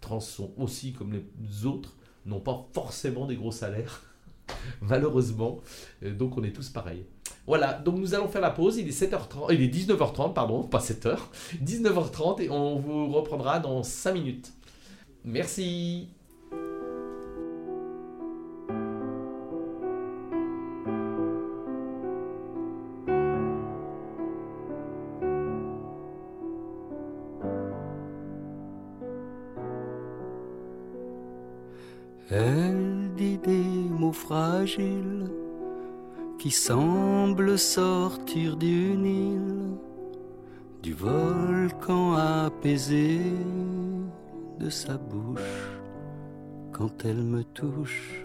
[0.00, 4.02] trans sont aussi comme les autres, n'ont pas forcément des gros salaires,
[4.82, 5.60] malheureusement.
[6.02, 7.04] Donc on est tous pareils.
[7.46, 8.78] Voilà, donc nous allons faire la pause.
[8.78, 11.18] Il est 7h30, il est 19h30, pardon, pas 7h.
[11.62, 14.52] 19h30 et on vous reprendra dans 5 minutes.
[15.24, 16.08] Merci.
[32.30, 35.30] Elle dit des mots fragiles
[36.38, 39.76] qui semblent sortir d'une île,
[40.82, 43.20] du volcan apaisé
[44.58, 45.70] de sa bouche
[46.72, 48.24] quand elle me touche.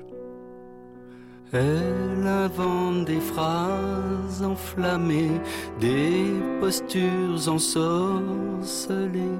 [1.51, 5.41] Elle invente des phrases enflammées,
[5.79, 6.25] des
[6.59, 9.39] postures ensorcelées.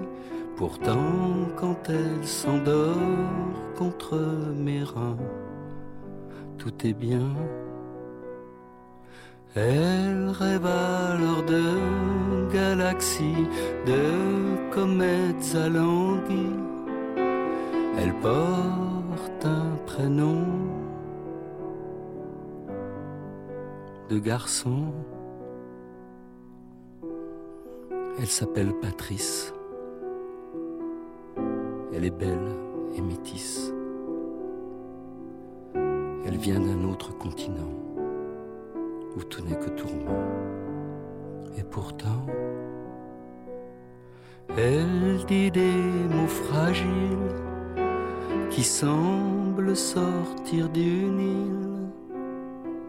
[0.60, 2.98] Pourtant, quand elle s'endort
[3.78, 4.20] contre
[4.58, 5.16] mes reins,
[6.58, 7.34] tout est bien.
[9.56, 13.48] Elle rêve alors de galaxies,
[13.86, 16.60] de comètes alanguies.
[17.98, 20.44] Elle porte un prénom
[24.10, 24.92] de garçon.
[28.20, 29.54] Elle s'appelle Patrice.
[32.00, 32.56] Elle est belle
[32.96, 33.74] et métisse.
[35.76, 37.74] Elle vient d'un autre continent
[39.18, 40.24] où tout n'est que tourment.
[41.58, 42.26] Et pourtant,
[44.56, 45.76] elle dit des
[46.10, 47.36] mots fragiles
[48.50, 51.90] qui semblent sortir d'une île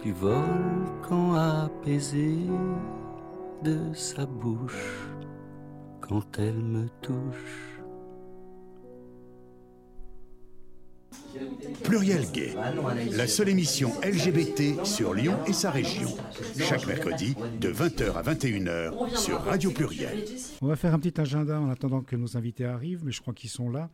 [0.05, 2.37] du volcan apaisé
[3.65, 5.09] de sa bouche
[6.01, 7.70] quand elle me touche.
[11.85, 12.55] Pluriel Gay,
[13.13, 16.09] la seule émission LGBT sur Lyon et sa région.
[16.59, 20.25] Chaque mercredi de 20h à 21h sur Radio Pluriel.
[20.61, 23.35] On va faire un petit agenda en attendant que nos invités arrivent, mais je crois
[23.35, 23.91] qu'ils sont là.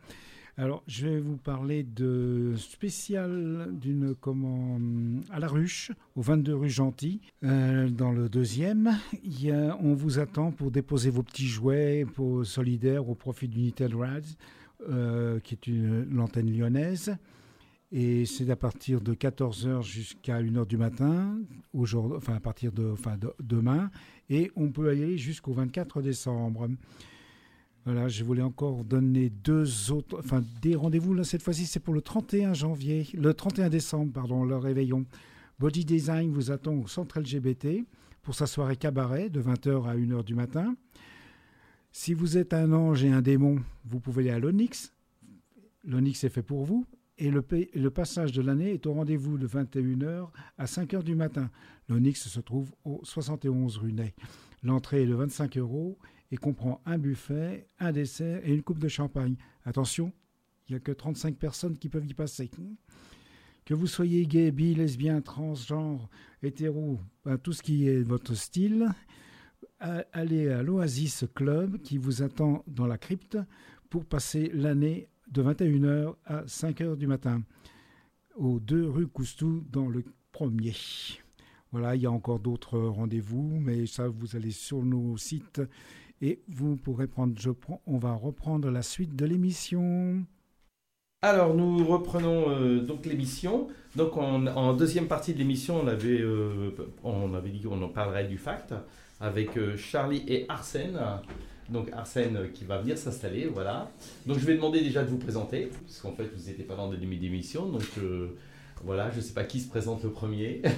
[0.59, 4.79] Alors, je vais vous parler de spécial d'une comment
[5.29, 8.97] à la ruche, au 22 rue Gentil, euh, dans le deuxième.
[9.79, 14.35] On vous attend pour déposer vos petits jouets pour solidaires au profit d'Unitel Rads,
[14.87, 17.17] euh, qui est une l'antenne lyonnaise.
[17.91, 21.39] Et c'est à partir de 14h jusqu'à 1h du matin,
[21.73, 23.89] aujourd'hui, enfin à partir de, enfin de, demain,
[24.29, 26.67] et on peut aller jusqu'au 24 décembre.
[27.85, 31.13] Voilà, je voulais encore donner deux autres, enfin des rendez-vous.
[31.13, 35.05] Là, cette fois-ci, c'est pour le 31 janvier, le 31 décembre, pardon, le réveillon.
[35.57, 37.85] Body Design vous attend au centre LGBT
[38.21, 40.75] pour sa soirée cabaret de 20h à 1h du matin.
[41.91, 44.93] Si vous êtes un ange et un démon, vous pouvez aller à l'Onyx.
[45.83, 46.85] L'Onyx est fait pour vous.
[47.19, 51.49] Et le, passage de l'année est au rendez-vous de 21h à 5h du matin.
[51.89, 53.95] L'Onyx se trouve au 71 rue.
[54.61, 55.97] L'entrée est de 25 euros
[56.31, 59.35] et comprend un buffet, un dessert et une coupe de champagne.
[59.65, 60.13] Attention,
[60.67, 62.51] il n'y a que 35 personnes qui peuvent y passer.
[63.65, 66.09] Que vous soyez gay, bi, lesbien, transgenre,
[66.43, 68.89] hétéro, ben, tout ce qui est votre style,
[69.79, 73.37] allez à l'Oasis Club qui vous attend dans la crypte
[73.89, 77.43] pour passer l'année de 21h à 5h du matin,
[78.35, 80.73] aux 2 rue Coustou dans le premier.
[81.71, 85.61] Voilà, il y a encore d'autres rendez-vous, mais ça, vous allez sur nos sites
[86.21, 87.37] et vous pourrez prendre.
[87.37, 87.49] Je
[87.85, 90.25] on va reprendre la suite de l'émission.
[91.23, 93.67] Alors nous reprenons euh, donc l'émission.
[93.95, 96.69] Donc on- en deuxième partie de l'émission, on avait, euh,
[97.03, 98.73] on avait dit qu'on en parlerait du fact
[99.19, 100.99] avec euh, Charlie et Arsène.
[101.69, 103.89] Donc Arsène qui va venir s'installer, voilà.
[104.27, 106.89] Donc je vais demander déjà de vous présenter, parce qu'en fait vous n'étiez pas dans
[106.89, 107.83] le début d'émission, donc
[108.85, 110.61] voilà, je ne sais pas qui se présente le premier.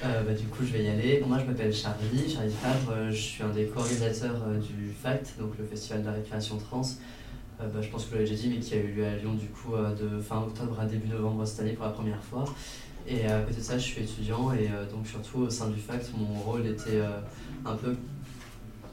[0.00, 1.20] Bah, du coup, je vais y aller.
[1.26, 2.92] Moi, je m'appelle Charlie, Charlie Favre.
[2.92, 6.82] euh, je suis un des co-organisateurs du FACT, donc le Festival de la récréation trans.
[7.60, 9.16] Euh, bah, je pense que vous l'avez déjà dit, mais qui a eu lieu à
[9.16, 12.22] Lyon du coup euh, de fin octobre à début novembre cette année pour la première
[12.22, 12.44] fois.
[13.06, 15.80] Et à côté de ça, je suis étudiant et euh, donc surtout au sein du
[15.80, 17.20] FACT, mon rôle était euh,
[17.64, 17.96] un peu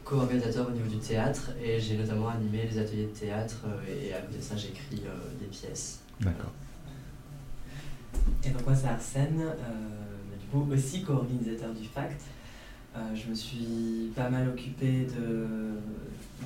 [0.05, 4.13] co-organisateur au niveau du théâtre et j'ai notamment animé les ateliers de théâtre euh, et
[4.13, 6.01] à côté de ça, j'écris euh, des pièces.
[6.21, 6.51] D'accord.
[8.43, 12.21] Et donc moi c'est Arsène, euh, du coup aussi co-organisateur du FACT.
[12.95, 15.47] Euh, je me suis pas mal occupé de,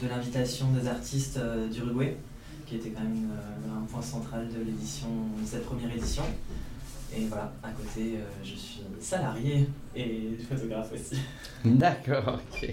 [0.01, 2.15] de l'invitation des artistes euh, d'Uruguay,
[2.65, 5.07] qui était quand même euh, un point central de l'édition,
[5.41, 6.23] de cette première édition.
[7.15, 11.19] Et voilà, à côté euh, je suis salarié et photographe aussi.
[11.65, 12.71] D'accord, ok.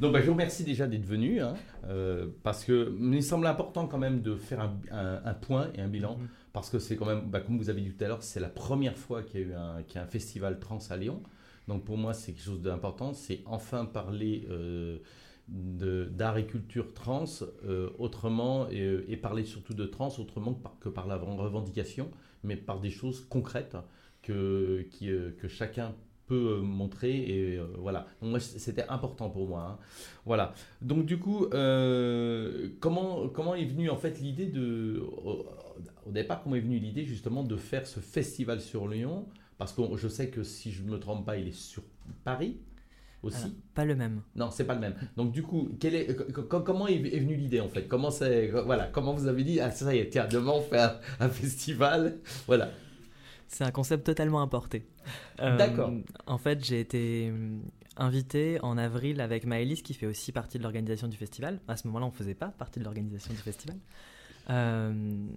[0.00, 1.54] Donc bah, je vous remercie déjà d'être venu, hein,
[1.88, 5.68] euh, parce que il me semble important quand même de faire un, un- un point
[5.74, 6.28] et un bilan, Mhm.
[6.52, 8.48] parce que c'est quand même, bah, comme vous avez dit tout à l'heure, c'est la
[8.48, 11.20] première fois qu'il y a eu un, qu'il y a un festival trans à Lyon.
[11.68, 14.98] Donc pour moi c'est quelque chose d'important, c'est enfin parler euh,
[15.48, 17.24] de- d'art et culture trans
[17.64, 22.10] euh, autrement et, euh, et parler surtout de trans autrement que par, la revendication,
[22.44, 23.76] mais par des choses concrètes
[24.22, 25.94] que, euh, que chacun
[26.26, 28.06] peut euh, montrer et voilà.
[28.20, 29.78] Moi c'était important pour moi hein.
[30.26, 30.52] voilà.
[30.82, 31.46] Donc du coup
[32.80, 35.02] comment comment est venue en fait l'idée de
[36.08, 39.26] au départ, comment est venue l'idée justement de faire ce festival sur Lyon?
[39.58, 41.82] Parce que je sais que si je me trompe pas, il est sur
[42.24, 42.58] Paris
[43.22, 43.56] aussi.
[43.74, 44.22] pas le même.
[44.36, 44.94] Non, c'est pas le même.
[45.16, 47.88] Donc du coup, quel est, comment est, venue l'idée en fait?
[47.88, 50.80] Comment c'est, voilà, comment vous avez dit ah ça y est, tiens, demain on fait
[51.20, 52.70] un, festival, voilà.
[53.46, 54.86] C'est un concept totalement importé.
[55.40, 55.90] Euh, D'accord.
[56.26, 57.32] En fait, j'ai été
[57.96, 61.60] invité en avril avec Maëlys qui fait aussi partie de l'organisation du festival.
[61.66, 63.76] À ce moment-là, on ne faisait pas partie de l'organisation du festival.
[64.50, 64.92] Euh,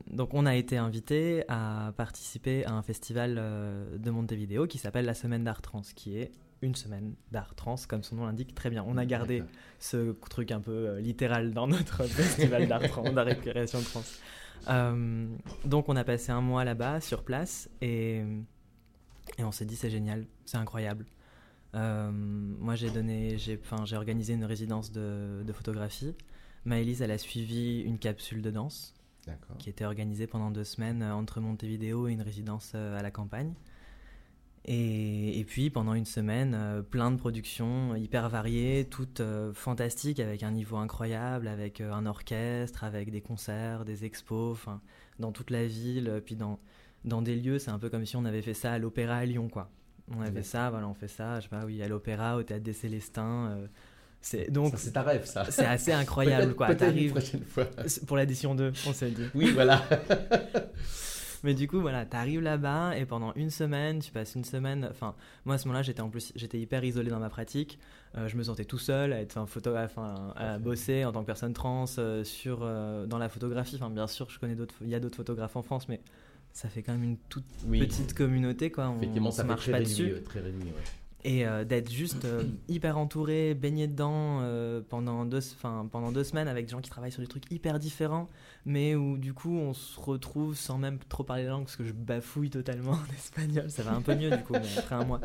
[0.08, 5.06] donc on a été invité à participer à un festival euh, de Montevideo qui s'appelle
[5.06, 6.32] la Semaine d'Art Trans, qui est
[6.62, 8.84] une semaine d'art trans, comme son nom l'indique très bien.
[8.88, 9.44] On a gardé
[9.80, 14.04] ce truc un peu euh, littéral dans notre festival d'art trans, d'art récréation trans.
[15.66, 18.24] donc on a passé un mois là-bas, sur place, et,
[19.38, 21.06] et on s'est dit c'est génial, c'est incroyable.
[21.74, 26.16] moi j'ai donné, j'ai, j'ai organisé une résidence de, de photographie.
[26.64, 28.94] Maëlys, elle a suivi une capsule de danse
[29.60, 33.12] qui était organisée pendant deux semaines euh, entre Montevideo et une résidence euh, à la
[33.12, 33.54] campagne.
[34.66, 39.22] Et, et, puis pendant une semaine, euh, plein de productions hyper variées, toutes
[39.54, 44.60] fantastiques, avec un niveau incroyable, avec un orchestre, avec des concerts, des expos,
[45.20, 46.60] dans toute la ville, puis dans,
[47.06, 49.26] dans des lieux, c'est un peu comme si on avait fait ça à l'opéra à
[49.26, 49.72] Lyon, quoi.
[50.16, 52.64] On avait ça, voilà, on fait ça, je sais pas, oui, à l'opéra, au théâtre
[52.64, 53.68] des Célestins,
[54.22, 55.46] c'est donc c'est ta rêve ça.
[55.50, 56.72] C'est assez incroyable quoi.
[56.72, 57.66] Une prochaine fois.
[58.08, 59.26] Pour l'édition 2, on s'est dit.
[59.34, 59.84] Oui, voilà.
[61.44, 64.88] Mais du coup, voilà, t'arrives là-bas et pendant une semaine, tu passes une semaine.
[64.90, 65.16] Enfin,
[65.46, 67.80] moi à ce moment-là, j'étais en plus, j'étais hyper isolé dans ma pratique.
[68.16, 69.98] Euh, je me sentais tout seul à être un photographe,
[70.36, 73.76] à bosser en tant que personne trans euh, sur euh, dans la photographie.
[73.76, 76.02] Enfin, bien sûr, je connais d'autres, il y a d'autres photographes en France, mais
[76.54, 78.94] ça fait quand même une toute petite communauté quoi.
[78.98, 80.14] Effectivement, ça marche pas dessus.
[80.26, 80.84] Très réduit, ouais
[81.24, 85.40] et euh, d'être juste euh, hyper entouré, baigné dedans euh, pendant, deux,
[85.92, 88.30] pendant deux semaines avec des gens qui travaillent sur des trucs hyper différents,
[88.66, 91.84] mais où du coup on se retrouve sans même trop parler la langue parce que
[91.84, 95.22] je bafouille totalement en espagnol, ça va un peu mieux du coup, après un mois.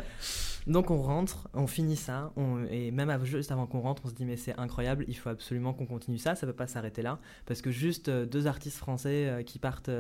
[0.66, 2.32] Donc on rentre, on finit ça,
[2.70, 5.72] et même juste avant qu'on rentre, on se dit mais c'est incroyable, il faut absolument
[5.72, 9.61] qu'on continue ça, ça peut pas s'arrêter là, parce que juste deux artistes français qui
[9.61, 9.90] partent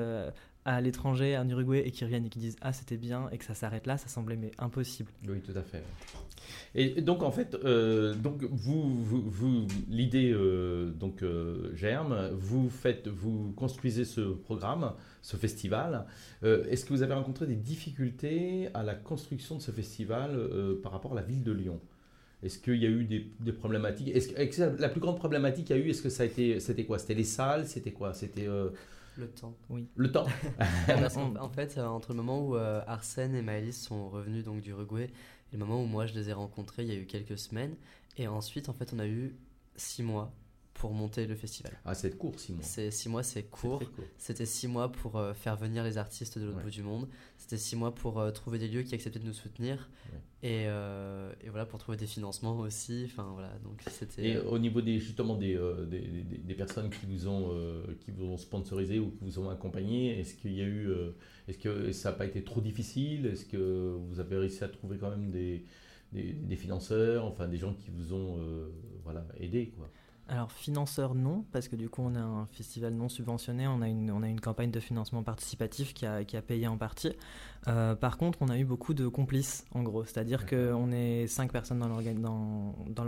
[0.66, 3.44] à l'étranger, en Uruguay, et qui reviennent et qui disent Ah, c'était bien, et que
[3.44, 5.10] ça s'arrête là, ça semblait mais impossible.
[5.26, 5.82] Oui, tout à fait.
[6.74, 13.06] Et donc, en fait, euh, donc vous, vous, l'idée euh, donc euh, germe, vous faites,
[13.06, 14.92] vous construisez ce programme,
[15.22, 16.04] ce festival.
[16.42, 20.38] Est-ce que vous avez rencontré des difficultés à la construction de ce festival
[20.82, 21.80] par rapport à la ville de Lyon?
[22.42, 24.08] Est-ce qu'il y a eu des, des problématiques?
[24.14, 26.60] Est-ce que, la plus grande problématique qu'il y a eu, est-ce que ça a été,
[26.60, 26.98] c'était quoi?
[26.98, 27.66] C'était les salles?
[27.66, 28.12] C'était quoi?
[28.12, 28.46] C'était
[29.16, 29.56] le temps.
[29.68, 29.88] Oui.
[29.96, 30.26] Le temps.
[31.40, 35.10] en, fait, euh, entre le moment où euh, Arsène et Maëlys sont revenus donc d'Uruguay
[35.52, 37.76] et le moment où moi je les ai rencontrés, il y a eu quelques semaines.
[38.16, 39.36] Et ensuite, en fait, on a eu
[39.76, 40.32] six mois
[40.76, 41.72] pour monter le festival.
[41.84, 42.62] Ah, c'est court, six mois.
[42.62, 43.82] C'est six mois, c'est court.
[44.18, 47.08] C'était six mois pour euh, faire venir les artistes de l'autre bout du monde.
[47.38, 49.88] C'était six mois pour euh, trouver des lieux qui acceptaient de nous soutenir
[50.42, 53.04] et, euh, et, voilà pour trouver des financements aussi.
[53.06, 54.28] Enfin voilà, donc c'était.
[54.28, 55.58] Et au niveau des justement des,
[55.88, 57.58] des, des, personnes qui vous ont
[58.00, 60.92] qui vous ont sponsorisé ou qui vous ont accompagné, est-ce qu'il y a eu,
[61.48, 63.26] est-ce que ça n'a pas été trop difficile?
[63.26, 65.64] Est-ce que vous avez réussi à trouver quand même des
[66.12, 68.38] des, financeurs, enfin des gens qui vous ont
[69.04, 69.90] voilà aidé quoi
[70.28, 73.88] alors financeur non, parce que du coup on a un festival non subventionné, on a
[73.88, 77.12] une, on a une campagne de financement participatif qui a, qui a payé en partie.
[77.68, 81.52] Euh, par contre on a eu beaucoup de complices en gros, c'est-à-dire qu'on est cinq
[81.52, 83.04] personnes dans l'orga, dans, dans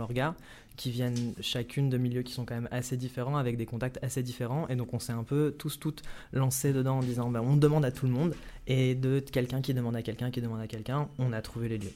[0.77, 4.23] qui viennent chacune de milieux qui sont quand même assez différents, avec des contacts assez
[4.23, 7.57] différents, et donc on s'est un peu tous toutes lancés dedans en disant ben, on
[7.57, 8.33] demande à tout le monde,
[8.65, 11.79] et de quelqu'un qui demande à quelqu'un qui demande à quelqu'un, on a trouvé les
[11.79, 11.93] lieux.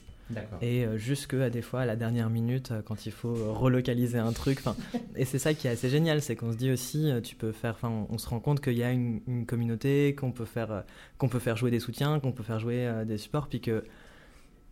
[0.61, 3.51] Et euh, jusque à des fois à la dernière minute euh, quand il faut euh,
[3.51, 4.59] relocaliser un truc.
[5.15, 7.74] et c'est ça qui est assez génial, c'est qu'on se dit aussi, tu peux faire,
[7.76, 10.84] enfin, on, se rend compte qu'il y a une, communauté, qu'on peut faire,
[11.17, 13.84] qu'on peut faire jouer des soutiens, qu'on peut faire jouer des supports, puis que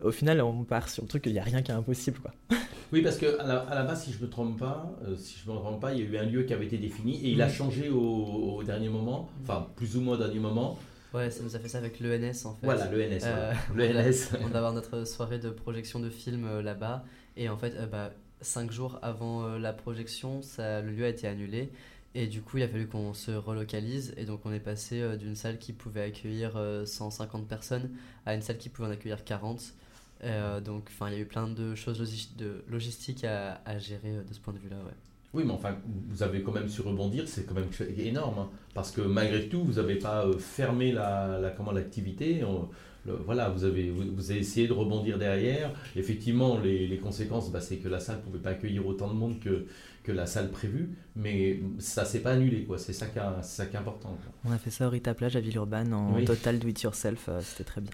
[0.02, 2.32] au final on part sur le truc qu'il n'y a rien qui est impossible, quoi.
[2.94, 5.80] Oui, parce que à la, base, si je me trompe pas, si je me trompe
[5.80, 7.88] pas, il y a eu un lieu qui avait été défini et il a changé
[7.88, 10.78] au, au dernier moment, enfin plus ou moins au dernier moment.
[11.14, 12.66] Ouais, ça nous a fait ça avec l'ENS en fait.
[12.66, 13.20] Voilà, l'ENS.
[13.24, 14.38] Euh, L'ENS.
[14.42, 17.04] on va avoir notre soirée de projection de film euh, là-bas.
[17.36, 21.28] Et en fait, euh, bah, cinq jours avant la projection, ça, le lieu a été
[21.28, 21.72] annulé.
[22.14, 24.14] Et du coup, il a fallu qu'on se relocalise.
[24.18, 27.90] Et donc, on est passé d'une salle qui pouvait accueillir 150 personnes
[28.26, 29.74] à une salle qui pouvait en accueillir 40.
[30.62, 32.00] donc, il y a eu plein de choses
[32.36, 34.78] de logistiques à, à gérer de ce point de vue-là.
[34.78, 35.11] Ouais.
[35.34, 35.78] Oui, mais enfin,
[36.10, 38.50] vous avez quand même su rebondir, c'est quand même énorme, hein.
[38.74, 42.42] parce que malgré tout, vous n'avez pas euh, fermé la, la comment l'activité.
[43.06, 45.72] voilà, vous avez, vous, avez essayé de rebondir derrière.
[45.96, 49.14] Effectivement, les, les conséquences, bah, c'est que la salle ne pouvait pas accueillir autant de
[49.14, 49.66] monde que,
[50.04, 52.78] que la salle prévue, mais ça s'est pas annulé, quoi.
[52.78, 54.18] C'est ça, qui ça qui est important.
[54.46, 57.40] On a fait ça au Rita Plage à Villeurbanne en total do it yourself, euh,
[57.42, 57.92] c'était très bien.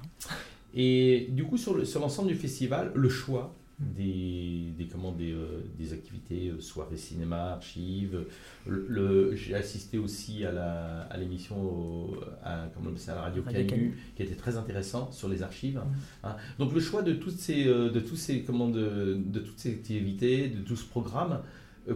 [0.73, 5.63] Et du coup, sur l'ensemble sur du festival, le choix, des, des, comment, des, euh,
[5.77, 8.25] des activités, euh, soirées cinéma, archives.
[8.65, 12.09] Le, J'ai assisté aussi à l'émission
[12.43, 15.77] à, à, à la radio, Canu, qui était très intéressant sur les archives.
[15.77, 16.27] Mm.
[16.27, 16.35] Hein.
[16.57, 19.73] Donc le choix de toutes ces, euh, de tous ces, comment, de, de toutes ces
[19.73, 21.41] activités, de tout ce programme,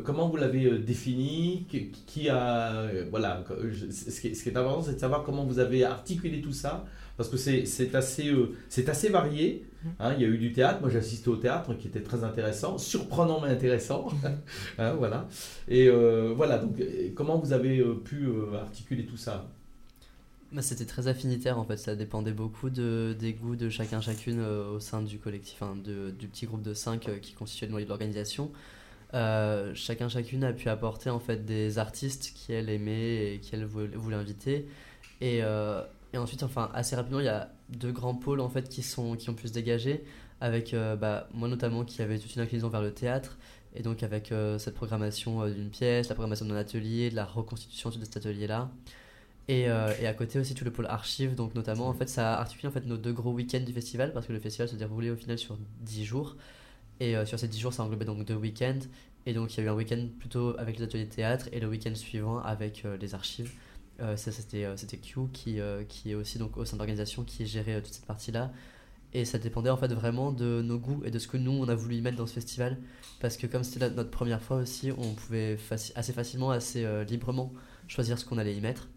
[0.04, 1.66] comment vous l'avez défini
[2.08, 3.44] qui, a voilà
[3.92, 6.86] ce qui est important c'est de savoir comment vous avez articulé tout ça
[7.18, 8.34] parce que c'est assez,
[8.70, 9.66] c'est assez varié
[10.00, 12.24] Hein, il y a eu du théâtre, moi j'ai assisté au théâtre qui était très
[12.24, 14.10] intéressant, surprenant mais intéressant.
[14.78, 15.28] Hein, voilà.
[15.68, 16.82] Et euh, voilà, donc
[17.16, 19.48] comment vous avez euh, pu euh, articuler tout ça?
[20.52, 24.42] Bah, C'était très affinitaire en fait, ça dépendait beaucoup de, des goûts de chacun chacune
[24.42, 27.86] au sein du collectif, hein, de, du petit groupe de 5 qui constituait le noyau
[27.86, 28.52] de l'organisation.
[29.14, 34.68] chacun chacune a pu apporter en fait des artistes qu'elle aimait et qu'elle voulait inviter.
[35.22, 35.42] Et
[36.14, 39.16] et ensuite, enfin, assez rapidement, il y a deux grands pôles en fait qui, sont,
[39.16, 40.04] qui ont pu se dégager,
[40.42, 43.38] avec euh, bah, moi notamment qui avait toute une inclinaison vers le théâtre,
[43.76, 47.26] et donc avec euh, cette programmation euh, d'une pièce, la programmation d'un atelier, de la
[47.26, 48.70] reconstitution de cet atelier-là.
[49.48, 52.40] Et, et, à côté aussi tout le pôle archives, donc notamment en fait ça a
[52.40, 55.10] articulé en fait nos deux gros week-ends du festival, parce que le festival se déroulait
[55.10, 56.38] au final sur 10 jours.
[57.02, 58.80] Et sur ces 10 jours, ça englobait donc deux week-ends.
[59.26, 61.60] Et donc il y a eu un week-end plutôt avec les ateliers de théâtre et
[61.60, 63.52] le week-end suivant avec les archives.
[64.02, 67.24] Euh, c'était, euh, c'était Q qui, euh, qui est aussi donc, au sein de l'organisation
[67.24, 68.52] qui gérait toute cette partie-là.
[69.14, 71.68] Et ça dépendait en fait vraiment de nos goûts et de ce que nous on
[71.68, 72.78] a voulu y mettre dans ce festival.
[73.20, 75.58] Parce que comme c'était notre première fois aussi, on pouvait
[75.96, 77.52] assez facilement, assez librement
[77.90, 78.88] choisir ce qu'on allait y mettre.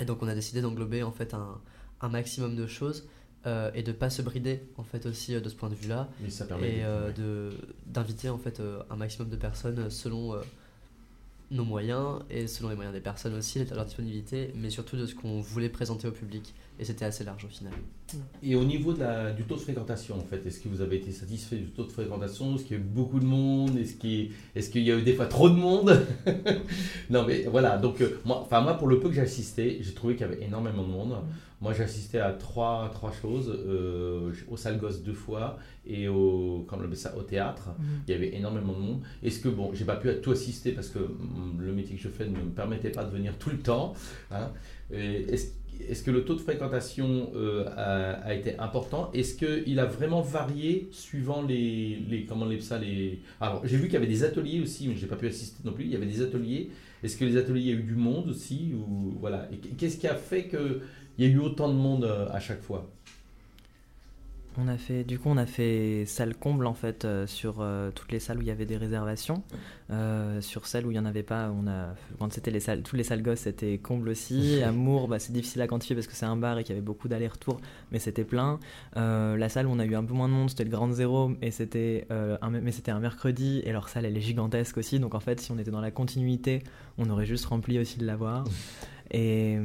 [0.00, 1.60] Et donc on a décidé d'englober en fait un,
[2.00, 3.08] un maximum de choses.
[3.46, 6.08] et de pas se brider en fait aussi de ce point de vue là
[6.60, 6.82] et
[7.16, 7.52] de
[7.86, 8.60] d'inviter en fait
[8.90, 10.34] un maximum de personnes selon
[11.50, 15.14] nos moyens et selon les moyens des personnes aussi, leur disponibilité, mais surtout de ce
[15.14, 16.54] qu'on voulait présenter au public.
[16.78, 17.72] Et c'était assez large au final.
[18.42, 20.96] Et au niveau de la, du taux de fréquentation, en fait, est-ce que vous avez
[20.96, 22.54] été satisfait du taux de fréquentation?
[22.54, 23.76] Est-ce qu'il y a eu beaucoup de monde?
[23.76, 26.06] Est-ce qu'il est qu'il y a eu des fois trop de monde?
[27.10, 27.76] Non, mais voilà.
[27.76, 30.30] Donc, euh, moi, enfin, moi, pour le peu que j'ai assisté, j'ai trouvé qu'il y
[30.30, 31.16] avait énormément de monde.
[31.60, 36.64] Moi, j'ai assisté à trois, trois choses euh, au Salle Gosse deux fois et au,
[36.66, 37.70] comme ça, au théâtre.
[37.78, 37.84] Mhm.
[38.08, 39.02] Il y avait énormément de monde.
[39.22, 42.08] Est-ce que, bon, j'ai pas pu tout assister parce que mm, le métier que je
[42.08, 43.94] fais ne me permettait pas de venir tout le temps.
[44.30, 44.50] Hein.
[45.88, 49.10] Est-ce que le taux de fréquentation euh, a, été important?
[49.12, 53.84] Est-ce qu'il a vraiment varié suivant les, les comment les ça les Alors j'ai vu
[53.84, 55.84] qu'il y avait des ateliers aussi, mais j'ai pas pu assister non plus.
[55.84, 56.70] Il y avait des ateliers.
[57.02, 59.48] Est-ce que les ateliers il y a eu du monde aussi ou voilà
[59.78, 60.44] Qu'est-ce qui a fait
[61.20, 62.88] qu'il y a eu autant de monde euh, à chaque fois
[64.58, 67.90] on a fait, du coup, on a fait salle comble en fait euh, sur euh,
[67.94, 69.42] toutes les salles où il y avait des réservations.
[69.90, 72.82] Euh, sur celles où il n'y en avait pas, on a, quand c'était les salles,
[72.82, 74.60] tous les salles gosses, c'était comble aussi.
[74.64, 76.84] Amour, bah, c'est difficile à quantifier parce que c'est un bar et qu'il y avait
[76.84, 77.60] beaucoup d'allers-retours,
[77.92, 78.58] mais c'était plein.
[78.94, 81.32] la salle où on a eu un peu moins de monde, c'était le Grand Zéro,
[81.42, 84.98] et c'était un, mais c'était un mercredi et leur salle elle est gigantesque aussi.
[84.98, 86.62] Donc en fait, si on était dans la continuité,
[86.98, 88.44] on aurait juste rempli aussi de l'avoir.
[89.12, 89.58] Et,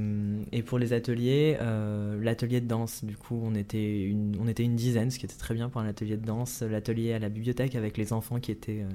[0.51, 4.63] et, pour les ateliers, euh, l'atelier de danse, du coup, on était, une, on était
[4.63, 6.61] une dizaine, ce qui était très bien pour un atelier de danse.
[6.63, 8.89] L'atelier à la bibliothèque avec les enfants qui étaient euh,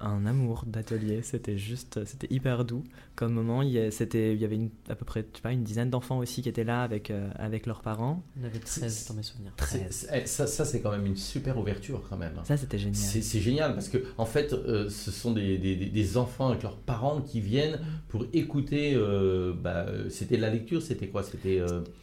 [0.00, 1.22] un amour d'atelier.
[1.22, 2.84] C'était juste, c'était hyper doux
[3.14, 3.62] comme moment.
[3.62, 3.90] Il y, avait,
[4.34, 6.82] il y avait une, à peu près pas, une dizaine d'enfants aussi qui étaient là
[6.82, 8.22] avec, euh, avec leurs parents.
[8.40, 9.52] On avait 13 dans mes souvenirs.
[9.56, 10.10] 13.
[10.12, 12.34] Eh, ça, ça c'est quand même une super ouverture quand même.
[12.44, 12.96] Ça, c'était génial.
[12.96, 16.76] C'est génial parce que, en fait, euh, ce sont des, des, des, enfants avec leurs
[16.76, 18.94] parents qui viennent pour écouter.
[18.94, 21.22] Euh, bah, c'était la lecture, c'était quoi?
[21.22, 21.60] C'était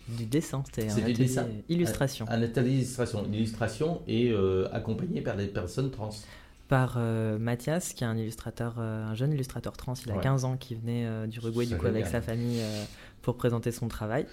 [0.10, 1.30] du dessin, c'était un atelier
[1.70, 2.26] illustration.
[2.30, 4.34] Un, un atelier illustration, illustration et
[4.72, 6.12] accompagné par des personnes trans
[6.68, 10.46] par euh, Mathias, qui est un illustrateur, euh, un jeune illustrateur trans, il a 15
[10.46, 12.62] ans, qui venait euh, du Uruguay du coup, avec sa famille
[13.22, 14.26] pour présenter son travail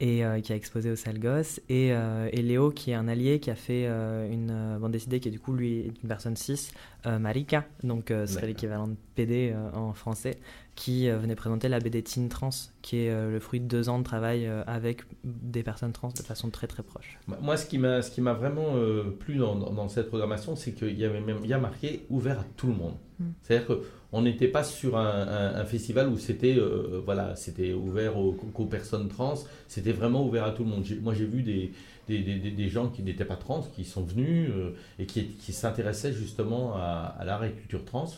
[0.00, 1.60] et qui a exposé au Salgos.
[1.68, 5.30] Et, et, Léo, qui est un allié, qui a fait une bande dessinée qui est
[5.30, 6.72] du coup, lui, une personne 6,
[7.06, 10.38] Marika, donc ce serait l'équivalent de PD en français,
[10.74, 12.50] qui euh, venait présenter la BD Teen Trans,
[12.82, 16.08] qui est euh, le fruit de deux ans de travail euh, avec des personnes trans
[16.08, 17.18] de façon très très proche.
[17.40, 18.74] Moi, ce qui m'a, ce qui m'a vraiment
[19.18, 22.66] plu dans, dans, cette programmation, c'est qu'il y avait même bien marqué ouvert à tout
[22.66, 22.94] le monde.
[23.42, 26.58] C'est-à-dire qu'on n'était pas sur un, festival où c'était,
[27.04, 28.32] voilà, c'était ouvert aux,
[28.66, 29.34] personnes trans,
[29.68, 30.84] c'était vraiment ouvert à tout le monde.
[31.02, 31.72] moi, j'ai vu des,
[32.08, 34.50] des, des, des, gens qui n'étaient pas trans, qui sont venus
[34.98, 38.10] et qui, qui s'intéressaient justement à, l'art et culture trans.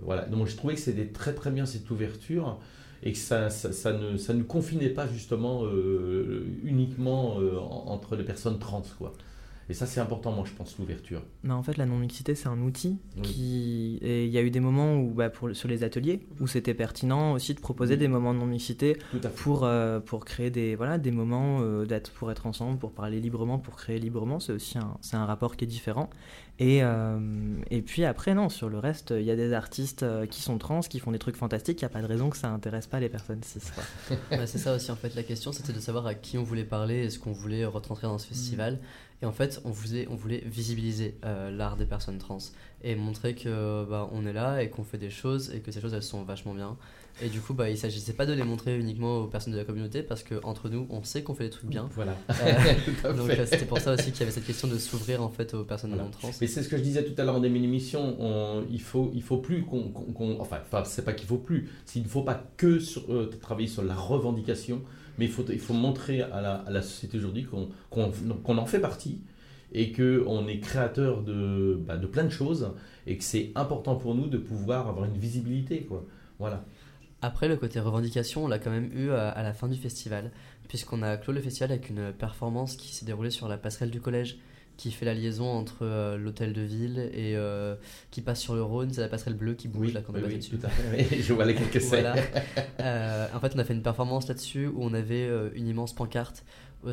[0.00, 0.24] Voilà.
[0.26, 2.58] Donc je trouvais que c'était très très bien cette ouverture
[3.02, 8.16] et que ça, ça, ne, ça ne confinait pas justement euh, uniquement euh, en- entre
[8.16, 8.82] les personnes trans.
[8.98, 9.12] Quoi.
[9.70, 11.22] Et ça, c'est important, moi, je pense, l'ouverture.
[11.44, 13.22] Mais en fait, la non-mixité, c'est un outil Oui.
[13.22, 13.98] qui.
[14.02, 16.74] Et il y a eu des moments où, bah, pour, sur les ateliers, où c'était
[16.74, 18.96] pertinent aussi de proposer des moments de non-mixité
[19.36, 23.20] pour, euh, pour créer des, voilà, des moments euh, d'être, pour être ensemble, pour parler
[23.20, 24.40] librement, pour créer librement.
[24.40, 26.10] C'est aussi un, c'est un rapport qui est différent.
[26.60, 27.18] Et, euh,
[27.70, 30.58] et puis après, non, sur le reste, il y a des artistes euh, qui sont
[30.58, 31.80] trans, qui font des trucs fantastiques.
[31.80, 33.60] Il n'y a pas de raison que ça intéresse pas les personnes cis.
[34.30, 37.04] c'est ça aussi en fait la question c'était de savoir à qui on voulait parler
[37.04, 38.78] et ce qu'on voulait retranscrire dans ce festival
[39.22, 42.38] et en fait on voulait, on voulait visibiliser euh, l'art des personnes trans
[42.82, 45.80] et montrer que bah, on est là et qu'on fait des choses et que ces
[45.80, 46.76] choses elles sont vachement bien
[47.22, 49.64] et du coup bah, il s'agissait pas de les montrer uniquement aux personnes de la
[49.64, 52.16] communauté parce que entre nous on sait qu'on fait des trucs bien Voilà.
[52.30, 55.28] Euh, donc euh, c'était pour ça aussi qu'il y avait cette question de s'ouvrir en
[55.28, 56.04] fait aux personnes Voilà.
[56.04, 58.16] non trans Mais c'est ce que je disais tout à l'heure en début d'émission.
[58.20, 61.68] on- Il faut, il faut plus qu'on, qu'on- qu'on- enfin, c'est pas qu'il faut plus.
[61.94, 64.80] Il ne faut pas que sur- euh, travailler sur la revendication,
[65.18, 68.10] mais il faut, il faut montrer à la, à la société aujourd'hui qu'on, qu'on,
[68.44, 69.20] qu'on en fait partie
[69.72, 72.70] et que on est créateur de, bah, de plein de choses
[73.06, 76.04] et que c'est important pour nous de pouvoir avoir une visibilité, quoi.
[76.38, 76.64] Voilà.
[77.22, 80.30] Après, le côté revendication, on l'a quand même eu à, à la fin du festival,
[80.68, 84.00] puisqu'on a clos le festival avec une performance qui s'est déroulée sur la passerelle du
[84.00, 84.38] collège,
[84.76, 87.74] qui fait la liaison entre euh, l'hôtel de ville et euh,
[88.10, 88.90] qui passe sur le Rhône.
[88.92, 90.56] C'est la passerelle bleue qui bouge là quand on oui, est oui, dessus.
[90.56, 91.20] tout à fait.
[91.20, 92.00] Je vois laquelle que c'est.
[92.00, 92.14] Voilà.
[92.80, 96.44] Euh, en fait, on a fait une performance là-dessus où on avait une immense pancarte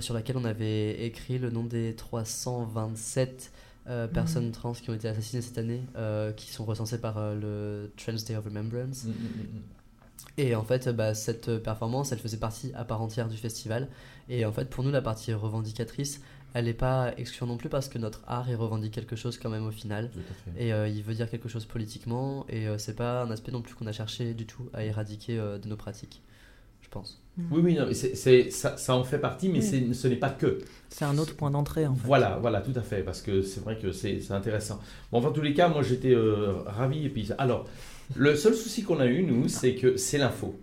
[0.02, 3.54] sur laquelle on avait écrit le nom des 327
[3.90, 7.36] euh, personnes trans qui ont été assassinées cette année, euh, qui sont recensées par euh,
[7.36, 9.06] le Trans Day of Remembrance.
[9.06, 9.62] Mm, mm, mm.
[10.38, 13.88] Et en fait, bah, cette performance, elle faisait partie à part entière du festival.
[14.30, 16.22] Et en fait, pour nous, la partie revendicatrice,
[16.54, 19.50] elle n'est pas excluante non plus parce que notre art, il revendique quelque chose quand
[19.50, 20.10] même au final.
[20.58, 22.46] Et euh, il veut dire quelque chose politiquement.
[22.50, 25.38] Et euh, c'est pas un aspect non plus qu'on a cherché du tout à éradiquer
[25.38, 26.22] euh, de nos pratiques,
[26.88, 27.22] je pense.
[27.52, 29.64] Oui, oui, non, mais c'est, c'est- ça, ça en fait partie, mais Oui.
[29.64, 30.60] c'est- ce n'est pas que.
[30.90, 32.08] C'est un autre point d'entrée en fait.
[32.08, 34.80] Voilà, voilà, tout à fait, parce que c'est vrai que c'est c'est intéressant.
[35.12, 37.06] Bon, enfin, en tous les cas, moi j'étais euh, ravi.
[37.06, 37.66] Et puis, alors,
[38.16, 40.56] le seul souci qu'on a eu, nous, c'est que c'est l'info.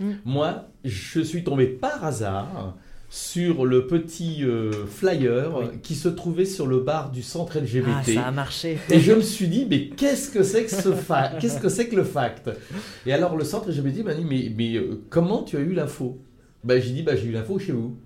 [0.00, 0.10] Mm.
[0.24, 2.74] Moi, je suis tombé par hasard
[3.14, 5.66] sur le petit euh, flyer Oui.
[5.82, 7.86] qui se trouvait sur le bar du centre LGBT.
[7.94, 8.78] Ah, ça a marché.
[8.88, 11.88] Et je me suis dit, mais qu'est-ce que c'est que ce fact Qu'est-ce que c'est
[11.88, 12.48] que le fact?
[13.04, 16.22] Et alors le centre LGBT m'a dit, mais, mais euh, comment tu as eu l'info?
[16.64, 17.98] Ben, J'ai dit, bah, j'ai eu l'info chez vous.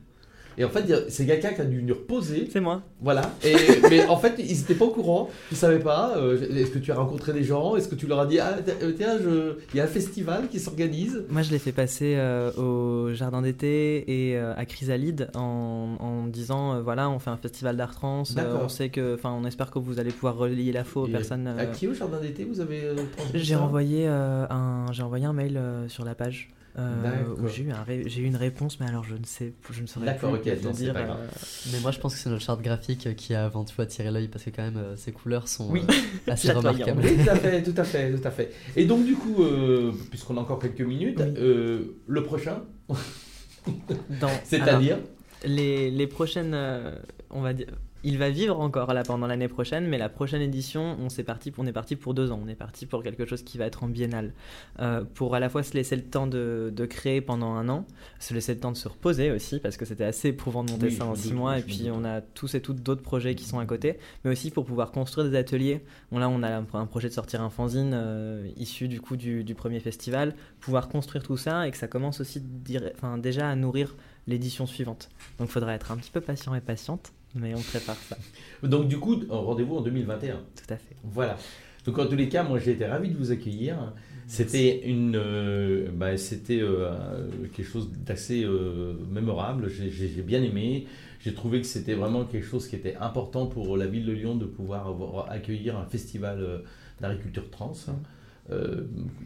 [0.58, 2.48] Et en fait, c'est quelqu'un qui a dû venir poser.
[2.50, 2.82] C'est moi.
[3.00, 3.30] Voilà.
[3.44, 3.54] Et,
[3.90, 5.28] mais en fait, ils n'étaient pas au courant.
[5.50, 6.16] Ils ne savaient pas.
[6.16, 7.76] euh, Est-ce que tu as rencontré des gens?
[7.76, 8.56] Est-ce que tu leur as dit, ah,
[8.96, 12.50] tiens, je- il y a un festival qui s'organise Moi, je l'ai fait passer euh,
[12.54, 17.36] au jardin d'été et euh, à Chrysalide en, en disant euh, voilà, on fait un
[17.36, 18.22] festival d'art trans.
[18.30, 18.60] euh, D'accord.
[18.64, 21.12] on sait que, enfin, on espère que vous allez pouvoir relier la faux aux Et
[21.12, 21.46] personnes.
[21.48, 22.94] À euh, qui au jardin d'été vous avez euh,
[23.34, 26.48] J'ai euh, un, j'ai envoyé un mail euh, sur la page.
[26.78, 29.52] Euh, où j'ai eu, un ré- j'ai eu une réponse, mais alors je ne sais,
[29.70, 30.94] je ne saurais D'accord, plus ok, vous non, c'est dire.
[30.96, 31.26] euh,
[31.72, 34.28] Mais moi, je pense que c'est notre charte graphique qui a avant tout attiré l'œil
[34.28, 35.80] parce que, quand même, euh, ces couleurs sont Oui.
[36.28, 37.00] euh, assez remarquables.
[37.02, 38.52] Oui, tout à fait, tout à fait, tout à fait.
[38.76, 41.34] Et donc, du coup, euh, puisqu'on a encore quelques minutes, Oui.
[41.38, 42.62] euh, le prochain,
[44.44, 44.98] c'est-à-dire
[45.44, 46.94] les, les prochaines, euh,
[47.30, 47.68] on va dire,
[48.06, 51.52] il va vivre encore là pendant l'année prochaine, mais la prochaine édition, on, s'est parti,
[51.58, 52.40] on est parti pour deux ans.
[52.40, 54.32] On est parti pour quelque chose qui va être en biennale.
[54.78, 57.84] Euh, pour à la fois se laisser le temps de, de créer pendant un an,
[58.20, 60.86] se laisser le temps de se reposer aussi, parce que c'était assez éprouvant de monter
[60.86, 63.44] Oui, ça en six mois, et puis on a tous et toutes d'autres projets qui
[63.44, 65.80] sont à côté, mais aussi pour pouvoir construire des ateliers.
[66.12, 69.42] Bon, là, on a un, projet de sortir un fanzine euh, issu du coup du,
[69.42, 73.56] du premier festival, pouvoir construire tout ça et que ça commence aussi dire- déjà à
[73.56, 73.96] nourrir
[74.26, 75.08] l'édition suivante.
[75.38, 78.16] Donc il faudra être un petit peu patient et patiente, mais on prépare ça.
[78.62, 80.36] Donc, du coup, rendez-vous en 2021.
[80.36, 80.96] Tout à fait.
[81.04, 81.36] Voilà.
[81.84, 83.92] Donc, en tous les cas, moi, j'ai été ravi de vous accueillir.
[84.26, 89.68] C'était une, euh, bah, c'était euh, quelque chose d'assez euh, mémorable.
[89.68, 90.86] J'ai- bien aimé.
[91.20, 94.34] J'ai trouvé que c'était vraiment quelque chose qui était important pour la ville de Lyon
[94.34, 96.62] de pouvoir avoir- accueillir un festival
[97.00, 97.72] d'agriculture trans.
[98.50, 98.84] Euh,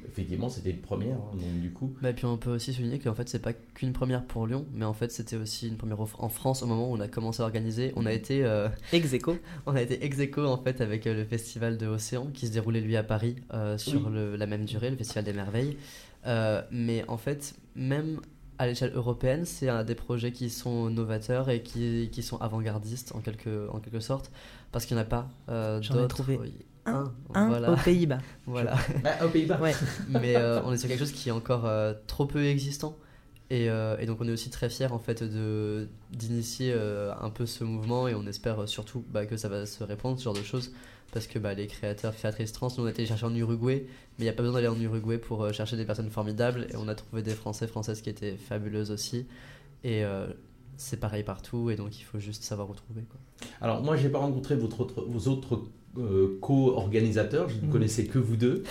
[0.09, 1.17] effectivement, c'était une première.
[1.17, 3.53] hein, donc, du coup, Bah, et puis on peut aussi souligner qu'en fait c'est pas
[3.53, 6.91] qu'une première pour Lyon, mais en fait c'était aussi une première en France au moment
[6.91, 7.93] où on a commencé à organiser.
[7.97, 9.37] On a été, euh, Ex aequo.
[9.67, 12.53] on a été ex aequo, en fait avec euh, le festival de Océan qui se
[12.53, 14.13] déroulait lui à Paris euh, sur Oui.
[14.15, 15.77] le- la même durée, le festival des merveilles.
[16.27, 18.21] Euh, mais en fait même
[18.59, 23.15] à l'échelle européenne, c'est un des projets qui sont novateurs et qui, qui sont avant-gardistes
[23.15, 24.31] en quelque, en quelque sorte,
[24.71, 26.09] parce qu'il n'y en a pas euh, d'autres.
[26.09, 26.39] trouvé
[26.87, 27.73] un, Un voilà.
[27.73, 28.19] aux Pays-Bas.
[28.47, 28.75] voilà.
[29.05, 29.61] Ah, aux Pays-Bas.
[29.61, 29.75] Ouais.
[30.09, 32.97] mais euh, on est sur quelque chose qui est encore euh, trop peu existant
[33.51, 37.65] Et, et, donc on est aussi très fiers en fait de d'initier un peu ce
[37.65, 40.73] mouvement et on espère surtout bah, que ça va se répandre ce genre de choses
[41.13, 43.87] parce que bah, les créateurs, créatrices trans, nous on a été chercher en Uruguay,
[44.19, 46.67] mais il n'y a pas besoin d'aller en Uruguay pour euh, chercher des personnes formidables,
[46.71, 49.27] et on a trouvé des Français, Françaises qui étaient fabuleuses aussi,
[49.85, 50.27] et euh,
[50.77, 53.03] c'est pareil partout, et donc il faut juste savoir retrouver.
[53.03, 53.21] Quoi.
[53.61, 55.65] Alors moi j'ai pas rencontré votre vos autres
[55.99, 57.73] euh, co-organisateurs, je ne mmh.
[57.73, 58.63] connaissais que vous deux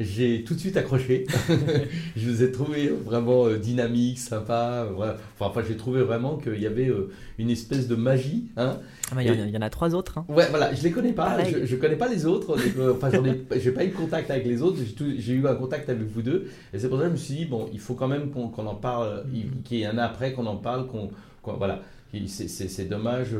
[0.00, 1.26] j'ai tout de suite accroché.
[2.16, 4.88] je vous ai trouvé vraiment euh, dynamique, sympa.
[4.94, 5.16] Voilà.
[5.38, 8.48] Enfin, j'ai trouvé vraiment qu'il y avait euh, une espèce de magie.
[8.56, 8.78] Hein.
[9.14, 10.18] Ah, il y, en a trois autres.
[10.18, 10.24] Hein.
[10.28, 11.42] Ouais, voilà, je les connais pas.
[11.44, 12.56] Je, je connais pas les autres.
[12.92, 14.78] Enfin, j'en ai, j'ai pas eu de contact avec les autres.
[15.18, 16.50] J'ai eu un contact avec vous deux.
[16.72, 18.66] Et c'est pour ça que je me suis dit, bon, il faut quand même qu'on
[18.66, 19.24] en parle,
[19.64, 21.10] qu'il y en a après, qu'on en parle, qu'on,
[21.42, 21.82] voilà.
[22.26, 23.34] C'est dommage,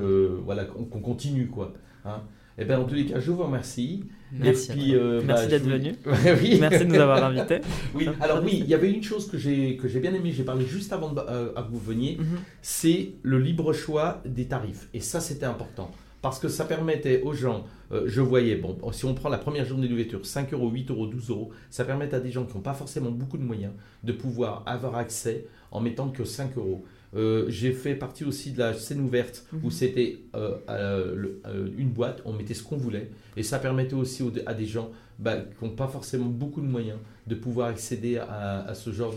[0.45, 1.73] voilà, qu'on continue, quoi.
[2.05, 2.21] Hein.
[2.59, 4.05] Eh bien, en tous les cas, je vous remercie.
[4.33, 5.95] Merci, euh, Merci bah, d'être venu.
[6.43, 6.59] oui.
[6.61, 7.61] Merci de nous avoir invités.
[7.95, 10.45] oui, alors oui, il y avait une chose que j'ai que j'ai bien aimé, j'ai
[10.45, 12.39] parlé juste avant euh, que vous veniez, mhm.
[12.63, 14.89] c'est le libre choix des tarifs.
[14.95, 15.91] Et ça, c'était important.
[16.23, 19.65] Parce que ça permettait aux gens, euh, je voyais, bon, si on prend la première
[19.65, 22.63] journée d'ouverture, 5 euros, 8 euros, 12 euros, ça permet à des gens qui n'ont
[22.63, 23.73] pas forcément beaucoup de moyens
[24.05, 26.85] de pouvoir avoir accès en mettant que 5 euros.
[27.17, 29.71] Euh, j'ai fait partie aussi de la scène ouverte où mhm.
[29.71, 34.55] c'était euh, euh, une boîte, on mettait ce qu'on voulait et ça permettait aussi à
[34.55, 38.93] des gens bah, qui n'ont pas forcément beaucoup de moyens de pouvoir accéder à, ce
[38.93, 39.15] genre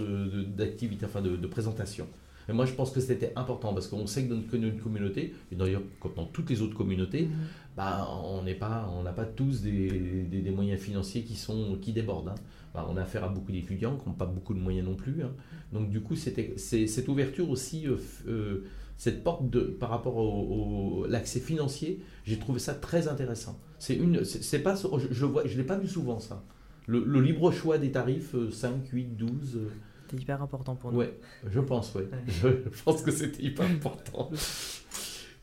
[0.56, 2.08] d'activité, de, enfin de, présentation.
[2.50, 5.56] Et moi, je pense que c'était important parce qu'on sait que dans notre communauté, et
[5.56, 7.32] d'ailleurs, comme dans toutes les autres communautés, mhm.
[7.76, 12.30] Bah, on n'a pas, pas tous des, des, moyens financiers qui, sont, qui débordent.
[12.30, 12.36] Hein.
[12.74, 15.24] Bah, on a affaire à beaucoup d'étudiants qui n'ont pas beaucoup de moyens non plus.
[15.24, 15.32] Hein.
[15.72, 17.98] Donc du coup, c'était cette ouverture aussi, euh,
[18.28, 18.64] euh,
[18.98, 23.60] cette porte de, par rapport au, l'accès financier, j'ai trouvé ça très intéressant.
[23.80, 24.76] C'est une, c'est pas,
[25.12, 26.44] je, vois, je l'ai pas vu souvent ça.
[26.86, 29.60] Le, libre choix des tarifs 5, 8, 12.
[30.04, 31.00] C'était hyper important pour nous.
[31.00, 31.18] Ouais,
[31.50, 32.08] je pense, ouais.
[32.28, 32.48] Je,
[32.84, 34.30] pense que c'était hyper important.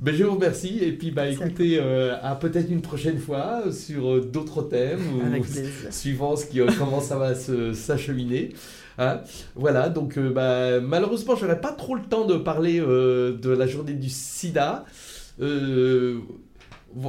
[0.01, 4.25] Ben, je vous remercie et puis bah, écoutez, euh, à peut-être une prochaine fois sur
[4.25, 5.45] d'autres thèmes, ou,
[5.91, 8.55] suivant ce qui, comment ça va s'acheminer.
[8.99, 9.21] Hein.
[9.55, 13.51] voilà, donc euh, bah, malheureusement, je n'aurai pas trop le temps de parler euh, de
[13.51, 14.87] la journée du sida.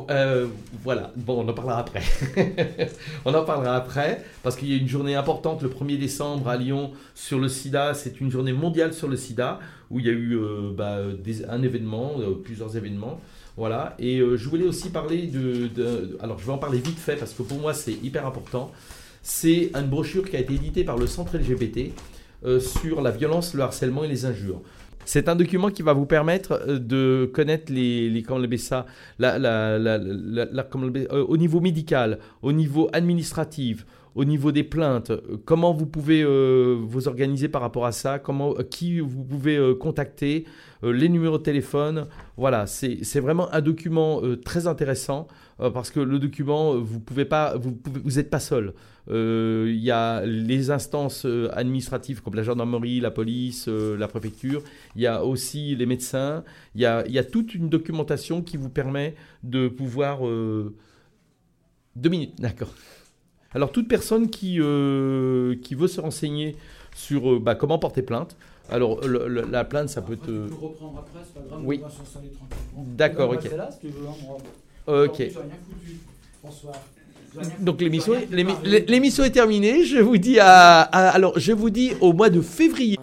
[0.10, 0.48] Euh,
[0.84, 2.02] voilà, bon, on en parlera après.
[3.26, 6.58] on en parlera après, parce qu'il y a une journée importante le 1er décembre à
[6.58, 7.94] Lyon sur le sida.
[7.94, 9.60] C'est une journée mondiale sur le sida,
[9.90, 10.40] où il y a eu
[10.76, 11.00] bah,
[11.50, 12.14] un événement,
[12.44, 13.20] plusieurs événements.
[13.58, 17.16] Voilà, et je voulais aussi parler de, de, Alors, je vais en parler vite fait,
[17.16, 18.72] parce que pour moi, c'est hyper important.
[19.24, 21.90] C'est une brochure qui a été éditée par le Centre LGBT euh,
[22.60, 24.62] sur la violence, le harcèlement et les injures.
[25.06, 28.40] C'est un document qui va vous permettre euh, de connaître les, les comment
[29.20, 33.86] la, la, la, euh, au niveau médical, au niveau administratif,
[34.16, 35.12] au niveau des plaintes,
[35.46, 40.46] comment vous pouvez vous organiser par rapport à ça, comment, qui vous pouvez contacter,
[40.84, 42.08] les numéros de téléphone?
[42.38, 48.12] Voilà, c'est vraiment un document très intéressant parce que le document, vous pouvez pas, vous
[48.16, 48.74] n'êtes pas seul.
[49.10, 54.08] Euh, il y a les instances euh, administratives comme la gendarmerie, la police, euh, la
[54.08, 54.64] préfecture.
[54.96, 56.44] Il y a aussi les médecins.
[56.76, 60.20] Il y y a toute une documentation qui vous permet de pouvoir...
[61.96, 62.74] Deux minutes, d'accord.
[63.54, 64.60] Alors toute personne qui,
[65.62, 66.56] qui veut se renseigner
[66.96, 68.36] sur bah, comment porter plainte,
[68.72, 70.26] alors, la plainte, ça peut te.
[70.26, 71.82] Tu peux reprendre après, c'est pas grave, oui.
[71.84, 72.96] on va s'installer tranquillement.
[72.96, 73.52] D'accord, ok.
[73.58, 75.24] Là, si tu veux, hein, Ok.
[76.44, 76.74] Bonsoir.
[77.60, 78.28] Donc l'émission est,
[78.90, 79.86] l'émission est terminée.
[79.86, 82.98] Je vous dis à, alors je vous dis au mois de février.